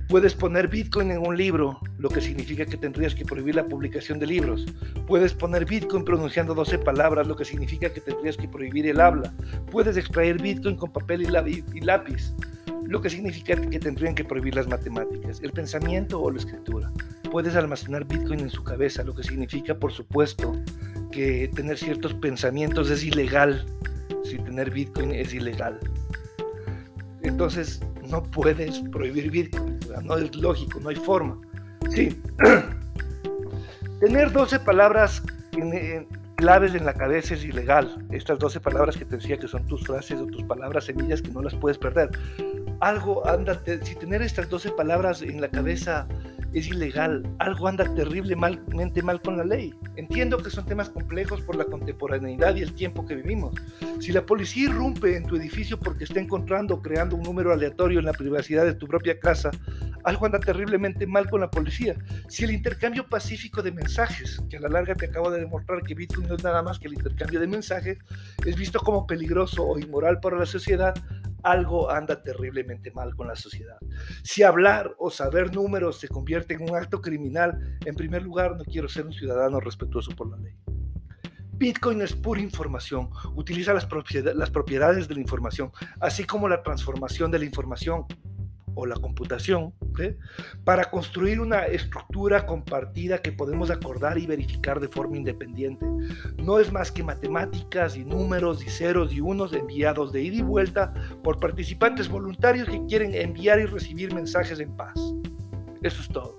Puedes 0.09 0.33
poner 0.33 0.67
Bitcoin 0.67 1.09
en 1.09 1.25
un 1.25 1.37
libro, 1.37 1.79
lo 1.97 2.09
que 2.09 2.19
significa 2.19 2.65
que 2.65 2.75
tendrías 2.75 3.15
que 3.15 3.23
prohibir 3.23 3.55
la 3.55 3.65
publicación 3.65 4.19
de 4.19 4.27
libros. 4.27 4.65
Puedes 5.07 5.33
poner 5.33 5.63
Bitcoin 5.63 6.03
pronunciando 6.03 6.53
12 6.53 6.79
palabras, 6.79 7.27
lo 7.27 7.37
que 7.37 7.45
significa 7.45 7.93
que 7.93 8.01
tendrías 8.01 8.35
que 8.35 8.49
prohibir 8.49 8.87
el 8.87 8.99
habla. 8.99 9.33
Puedes 9.71 9.95
extraer 9.95 10.41
Bitcoin 10.41 10.75
con 10.75 10.91
papel 10.91 11.21
y 11.21 11.79
lápiz 11.79 12.33
lo 12.91 13.01
que 13.01 13.09
significa 13.09 13.55
que 13.55 13.79
tendrían 13.79 14.13
que 14.13 14.25
prohibir 14.25 14.53
las 14.53 14.67
matemáticas, 14.67 15.39
el 15.41 15.53
pensamiento 15.53 16.21
o 16.21 16.29
la 16.29 16.39
escritura. 16.39 16.91
Puedes 17.31 17.55
almacenar 17.55 18.03
Bitcoin 18.03 18.41
en 18.41 18.49
su 18.49 18.65
cabeza, 18.65 19.01
lo 19.05 19.15
que 19.15 19.23
significa, 19.23 19.75
por 19.75 19.93
supuesto, 19.93 20.61
que 21.09 21.49
tener 21.55 21.77
ciertos 21.77 22.13
pensamientos 22.15 22.91
es 22.91 23.05
ilegal. 23.05 23.65
Si 24.25 24.37
tener 24.39 24.71
Bitcoin 24.71 25.13
es 25.13 25.33
ilegal. 25.33 25.79
Entonces, 27.21 27.79
no 28.09 28.23
puedes 28.23 28.79
prohibir 28.91 29.31
Bitcoin. 29.31 29.79
No 30.03 30.17
es 30.17 30.35
lógico, 30.35 30.81
no 30.81 30.89
hay 30.89 30.97
forma. 30.97 31.39
Sí. 31.91 32.21
tener 34.01 34.33
12 34.33 34.59
palabras 34.59 35.23
claves 36.41 36.73
en 36.73 36.85
la 36.85 36.95
cabeza 36.95 37.35
es 37.35 37.45
ilegal. 37.45 38.03
Estas 38.09 38.39
12 38.39 38.59
palabras 38.61 38.97
que 38.97 39.05
te 39.05 39.17
decía 39.17 39.37
que 39.37 39.47
son 39.47 39.63
tus 39.67 39.85
frases 39.85 40.19
o 40.19 40.25
tus 40.25 40.43
palabras 40.43 40.85
semillas 40.85 41.21
que 41.21 41.29
no 41.29 41.43
las 41.43 41.53
puedes 41.53 41.77
perder 41.77 42.09
algo 42.81 43.25
anda, 43.27 43.61
si 43.83 43.95
tener 43.95 44.21
estas 44.21 44.49
12 44.49 44.71
palabras 44.71 45.21
en 45.21 45.39
la 45.39 45.49
cabeza 45.49 46.07
es 46.51 46.67
ilegal, 46.67 47.23
algo 47.37 47.67
anda 47.67 47.85
terriblemente 47.95 49.03
mal 49.03 49.21
con 49.21 49.37
la 49.37 49.45
ley. 49.45 49.73
Entiendo 49.95 50.39
que 50.39 50.49
son 50.49 50.65
temas 50.65 50.89
complejos 50.89 51.41
por 51.41 51.55
la 51.55 51.63
contemporaneidad 51.63 52.55
y 52.55 52.63
el 52.63 52.73
tiempo 52.73 53.05
que 53.05 53.15
vivimos. 53.15 53.53
Si 53.99 54.11
la 54.11 54.25
policía 54.25 54.65
irrumpe 54.65 55.15
en 55.15 55.25
tu 55.25 55.37
edificio 55.37 55.79
porque 55.79 56.03
está 56.03 56.19
encontrando 56.19 56.75
o 56.75 56.81
creando 56.81 57.15
un 57.15 57.21
número 57.21 57.53
aleatorio 57.53 57.99
en 57.99 58.05
la 58.05 58.13
privacidad 58.13 58.65
de 58.65 58.73
tu 58.73 58.87
propia 58.87 59.17
casa, 59.19 59.51
algo 60.03 60.25
anda 60.25 60.39
terriblemente 60.39 61.07
mal 61.07 61.29
con 61.29 61.41
la 61.41 61.51
policía. 61.51 61.95
Si 62.27 62.43
el 62.43 62.51
intercambio 62.51 63.07
pacífico 63.07 63.61
de 63.61 63.71
mensajes, 63.71 64.41
que 64.49 64.57
a 64.57 64.59
la 64.59 64.69
larga 64.69 64.95
te 64.95 65.07
acabo 65.07 65.31
de 65.31 65.41
demostrar 65.41 65.81
que 65.83 65.95
Bitcoin 65.95 66.27
no 66.27 66.35
es 66.35 66.43
nada 66.43 66.61
más 66.61 66.79
que 66.79 66.87
el 66.87 66.93
intercambio 66.93 67.39
de 67.39 67.47
mensajes, 67.47 67.97
es 68.45 68.55
visto 68.55 68.79
como 68.79 69.05
peligroso 69.05 69.65
o 69.65 69.79
inmoral 69.79 70.19
para 70.19 70.37
la 70.37 70.45
sociedad, 70.45 70.93
algo 71.43 71.89
anda 71.89 72.21
terriblemente 72.21 72.91
mal 72.91 73.15
con 73.15 73.27
la 73.27 73.35
sociedad. 73.35 73.77
Si 74.23 74.43
hablar 74.43 74.93
o 74.97 75.09
saber 75.09 75.53
números 75.53 75.99
se 75.99 76.07
convierte 76.07 76.53
en 76.53 76.63
un 76.63 76.75
acto 76.75 77.01
criminal, 77.01 77.77
en 77.85 77.95
primer 77.95 78.23
lugar 78.23 78.55
no 78.55 78.63
quiero 78.63 78.87
ser 78.87 79.05
un 79.05 79.13
ciudadano 79.13 79.59
respetuoso 79.59 80.11
por 80.15 80.29
la 80.29 80.37
ley. 80.37 80.53
Bitcoin 81.61 82.01
es 82.01 82.13
pura 82.13 82.41
información, 82.41 83.11
utiliza 83.35 83.71
las, 83.71 83.85
propiedades 83.85 85.07
de 85.07 85.13
la 85.13 85.21
información, 85.21 85.71
así 85.99 86.23
como 86.23 86.49
la 86.49 86.63
transformación 86.63 87.29
de 87.29 87.37
la 87.37 87.45
información 87.45 88.05
o 88.75 88.85
la 88.85 88.95
computación, 88.95 89.73
para 90.63 90.89
construir 90.89 91.39
una 91.39 91.65
estructura 91.65 92.45
compartida 92.45 93.19
que 93.19 93.31
podemos 93.31 93.69
acordar 93.69 94.17
y 94.17 94.25
verificar 94.25 94.79
de 94.79 94.87
forma 94.87 95.17
independiente. 95.17 95.85
No 96.37 96.59
es 96.59 96.71
más 96.71 96.91
que 96.91 97.03
matemáticas 97.03 97.95
y 97.95 98.05
números 98.05 98.65
y 98.65 98.69
ceros 98.69 99.13
y 99.13 99.21
unos 99.21 99.53
enviados 99.53 100.11
de 100.11 100.23
ida 100.23 100.37
y 100.37 100.41
vuelta 100.41 100.93
por 101.23 101.39
participantes 101.39 102.09
voluntarios 102.09 102.67
que 102.67 102.85
quieren 102.85 103.13
enviar 103.13 103.59
y 103.59 103.65
recibir 103.65 104.13
mensajes 104.13 104.59
en 104.59 104.75
paz. 104.75 104.93
Eso 105.81 106.01
es 106.01 106.09
todo. 106.09 106.35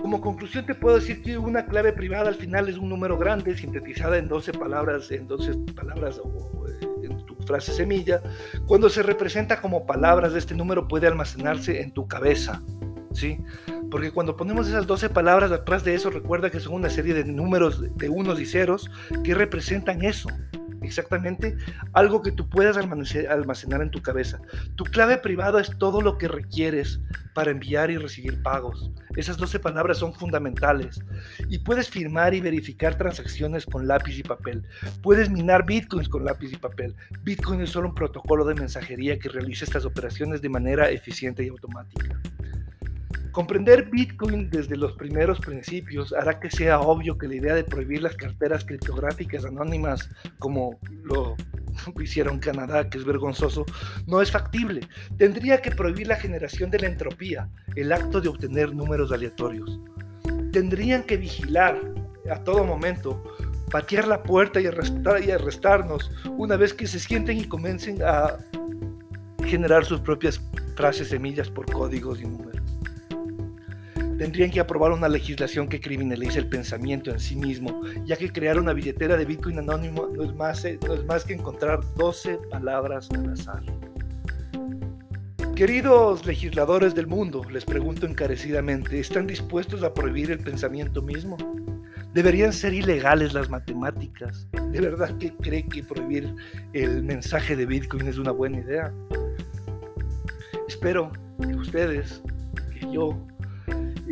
Como 0.00 0.20
conclusión 0.20 0.64
te 0.64 0.74
puedo 0.74 0.96
decir 0.96 1.22
que 1.22 1.36
una 1.38 1.66
clave 1.66 1.92
privada 1.92 2.28
al 2.28 2.34
final 2.34 2.68
es 2.68 2.78
un 2.78 2.88
número 2.88 3.18
grande 3.18 3.56
sintetizada 3.56 4.18
en 4.18 4.28
12 4.28 4.54
palabras, 4.54 5.10
en 5.10 5.28
12 5.28 5.72
palabras 5.74 6.18
o 6.18 6.59
frase 7.42 7.72
semilla, 7.72 8.22
cuando 8.66 8.88
se 8.88 9.02
representa 9.02 9.60
como 9.60 9.86
palabras 9.86 10.34
este 10.34 10.54
número 10.54 10.88
puede 10.88 11.06
almacenarse 11.06 11.80
en 11.80 11.92
tu 11.92 12.06
cabeza, 12.08 12.62
¿sí? 13.12 13.38
Porque 13.90 14.12
cuando 14.12 14.36
ponemos 14.36 14.68
esas 14.68 14.86
12 14.86 15.10
palabras 15.10 15.50
atrás 15.50 15.84
de 15.84 15.94
eso, 15.94 16.10
recuerda 16.10 16.50
que 16.50 16.60
son 16.60 16.74
una 16.74 16.90
serie 16.90 17.14
de 17.14 17.24
números 17.24 17.82
de 17.96 18.08
unos 18.08 18.40
y 18.40 18.46
ceros 18.46 18.90
que 19.24 19.34
representan 19.34 20.04
eso, 20.04 20.28
exactamente 20.90 21.56
algo 21.92 22.20
que 22.20 22.32
tú 22.32 22.48
puedas 22.48 22.76
almacenar 22.76 23.80
en 23.80 23.90
tu 23.90 24.02
cabeza. 24.02 24.40
Tu 24.74 24.84
clave 24.84 25.18
privada 25.18 25.60
es 25.60 25.70
todo 25.78 26.02
lo 26.02 26.18
que 26.18 26.28
requieres 26.28 27.00
para 27.34 27.52
enviar 27.52 27.90
y 27.90 27.96
recibir 27.96 28.42
pagos. 28.42 28.90
Esas 29.16 29.36
12 29.36 29.60
palabras 29.60 29.98
son 29.98 30.12
fundamentales 30.12 31.00
y 31.48 31.58
puedes 31.58 31.88
firmar 31.88 32.34
y 32.34 32.40
verificar 32.40 32.98
transacciones 32.98 33.66
con 33.66 33.86
lápiz 33.86 34.18
y 34.18 34.22
papel. 34.22 34.64
Puedes 35.02 35.30
minar 35.30 35.64
bitcoins 35.64 36.08
con 36.08 36.24
lápiz 36.24 36.52
y 36.52 36.56
papel. 36.56 36.94
Bitcoin 37.22 37.60
es 37.60 37.70
solo 37.70 37.88
un 37.88 37.94
protocolo 37.94 38.44
de 38.44 38.54
mensajería 38.54 39.18
que 39.18 39.28
realiza 39.28 39.64
estas 39.64 39.84
operaciones 39.84 40.42
de 40.42 40.48
manera 40.48 40.90
eficiente 40.90 41.44
y 41.44 41.48
automática. 41.48 42.20
Comprender 43.32 43.88
Bitcoin 43.88 44.50
desde 44.50 44.76
los 44.76 44.92
primeros 44.94 45.38
principios 45.38 46.12
hará 46.12 46.40
que 46.40 46.50
sea 46.50 46.80
obvio 46.80 47.16
que 47.16 47.28
la 47.28 47.36
idea 47.36 47.54
de 47.54 47.62
prohibir 47.62 48.02
las 48.02 48.16
carteras 48.16 48.64
criptográficas 48.64 49.44
anónimas, 49.44 50.10
como 50.40 50.80
lo 51.04 51.36
hicieron 52.00 52.40
Canadá, 52.40 52.90
que 52.90 52.98
es 52.98 53.04
vergonzoso, 53.04 53.64
no 54.06 54.20
es 54.20 54.32
factible. 54.32 54.80
Tendría 55.16 55.62
que 55.62 55.70
prohibir 55.70 56.08
la 56.08 56.16
generación 56.16 56.70
de 56.70 56.80
la 56.80 56.88
entropía, 56.88 57.48
el 57.76 57.92
acto 57.92 58.20
de 58.20 58.28
obtener 58.28 58.74
números 58.74 59.12
aleatorios. 59.12 59.78
Tendrían 60.52 61.04
que 61.04 61.16
vigilar 61.16 61.80
a 62.28 62.42
todo 62.42 62.64
momento, 62.64 63.22
patear 63.70 64.08
la 64.08 64.24
puerta 64.24 64.60
y, 64.60 64.66
arrestar, 64.66 65.22
y 65.22 65.30
arrestarnos 65.30 66.10
una 66.36 66.56
vez 66.56 66.74
que 66.74 66.88
se 66.88 66.98
sienten 66.98 67.38
y 67.38 67.44
comiencen 67.44 68.02
a 68.02 68.38
generar 69.44 69.84
sus 69.84 70.00
propias 70.00 70.40
frases 70.74 71.08
semillas 71.08 71.48
por 71.48 71.70
códigos 71.70 72.20
y 72.20 72.24
números 72.24 72.49
tendrían 74.20 74.50
que 74.50 74.60
aprobar 74.60 74.92
una 74.92 75.08
legislación 75.08 75.66
que 75.66 75.80
criminalice 75.80 76.38
el 76.38 76.46
pensamiento 76.46 77.10
en 77.10 77.18
sí 77.18 77.36
mismo, 77.36 77.80
ya 78.04 78.18
que 78.18 78.30
crear 78.30 78.60
una 78.60 78.74
billetera 78.74 79.16
de 79.16 79.24
Bitcoin 79.24 79.60
anónimo 79.60 80.08
no 80.14 80.22
es 80.22 80.34
más, 80.34 80.62
eh, 80.66 80.78
no 80.86 80.92
es 80.92 81.02
más 81.06 81.24
que 81.24 81.32
encontrar 81.32 81.80
12 81.96 82.38
palabras 82.50 83.08
al 83.12 83.32
azar. 83.32 83.62
Queridos 85.56 86.26
legisladores 86.26 86.94
del 86.94 87.06
mundo, 87.06 87.44
les 87.50 87.64
pregunto 87.64 88.04
encarecidamente, 88.04 89.00
¿están 89.00 89.26
dispuestos 89.26 89.82
a 89.82 89.94
prohibir 89.94 90.30
el 90.30 90.40
pensamiento 90.40 91.00
mismo? 91.00 91.38
¿Deberían 92.12 92.52
ser 92.52 92.74
ilegales 92.74 93.32
las 93.32 93.48
matemáticas? 93.48 94.46
¿De 94.70 94.82
verdad 94.82 95.16
que 95.16 95.32
cree 95.32 95.66
que 95.66 95.82
prohibir 95.82 96.34
el 96.74 97.02
mensaje 97.02 97.56
de 97.56 97.64
Bitcoin 97.64 98.06
es 98.06 98.18
una 98.18 98.32
buena 98.32 98.58
idea? 98.58 98.92
Espero 100.68 101.10
que 101.40 101.54
ustedes, 101.54 102.20
que 102.74 102.92
yo, 102.92 103.18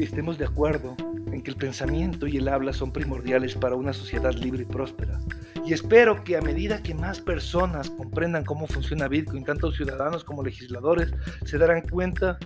estemos 0.04 0.38
de 0.38 0.44
acuerdo 0.44 0.96
en 1.32 1.42
que 1.42 1.50
el 1.50 1.56
pensamiento 1.56 2.26
y 2.26 2.36
el 2.36 2.48
habla 2.48 2.72
son 2.72 2.92
primordiales 2.92 3.54
para 3.54 3.74
una 3.74 3.92
sociedad 3.92 4.32
libre 4.32 4.62
y 4.62 4.66
próspera. 4.66 5.18
Y 5.66 5.72
espero 5.72 6.22
que 6.24 6.36
a 6.36 6.40
medida 6.40 6.82
que 6.82 6.94
más 6.94 7.20
personas 7.20 7.90
comprendan 7.90 8.44
cómo 8.44 8.66
funciona 8.66 9.08
Bitcoin, 9.08 9.44
tanto 9.44 9.72
ciudadanos 9.72 10.24
como 10.24 10.42
legisladores, 10.42 11.12
se 11.44 11.58
darán 11.58 11.82
cuenta 11.82 12.38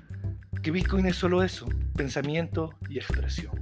que 0.63 0.71
Bitcoin 0.71 1.07
es 1.07 1.17
solo 1.17 1.43
eso, 1.43 1.69
pensamiento 1.95 2.71
y 2.89 2.99
expresión. 2.99 3.53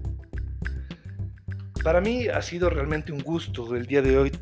Para 1.83 2.01
mí 2.01 2.29
ha 2.29 2.43
sido 2.43 2.71
realmente 2.71 3.11
un 3.11 3.23
gusto 3.23 3.75
el 3.75 3.87
día 3.87 4.03
de 4.03 4.19
hoy 4.19 4.33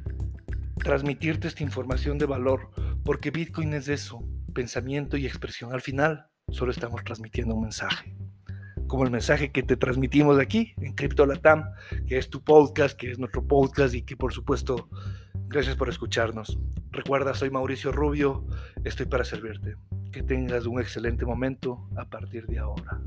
transmitirte 0.76 1.48
esta 1.48 1.62
información 1.62 2.18
de 2.18 2.26
valor, 2.26 2.70
porque 3.04 3.30
Bitcoin 3.30 3.72
es 3.74 3.88
eso, 3.88 4.22
pensamiento 4.52 5.16
y 5.16 5.26
expresión. 5.26 5.72
Al 5.72 5.80
final, 5.80 6.26
solo 6.50 6.70
estamos 6.70 7.02
transmitiendo 7.04 7.54
un 7.54 7.62
mensaje 7.62 8.14
como 8.88 9.04
el 9.04 9.10
mensaje 9.10 9.52
que 9.52 9.62
te 9.62 9.76
transmitimos 9.76 10.38
aquí 10.38 10.74
en 10.80 10.94
CryptoLatam, 10.94 11.64
que 12.06 12.18
es 12.18 12.28
tu 12.28 12.42
podcast, 12.42 12.98
que 12.98 13.12
es 13.12 13.18
nuestro 13.18 13.46
podcast 13.46 13.94
y 13.94 14.02
que 14.02 14.16
por 14.16 14.32
supuesto, 14.32 14.88
gracias 15.46 15.76
por 15.76 15.88
escucharnos. 15.88 16.58
Recuerda, 16.90 17.34
soy 17.34 17.50
Mauricio 17.50 17.92
Rubio, 17.92 18.44
estoy 18.84 19.06
para 19.06 19.24
servirte. 19.24 19.76
Que 20.10 20.22
tengas 20.22 20.66
un 20.66 20.80
excelente 20.80 21.26
momento 21.26 21.86
a 21.96 22.06
partir 22.06 22.46
de 22.46 22.58
ahora. 22.58 23.00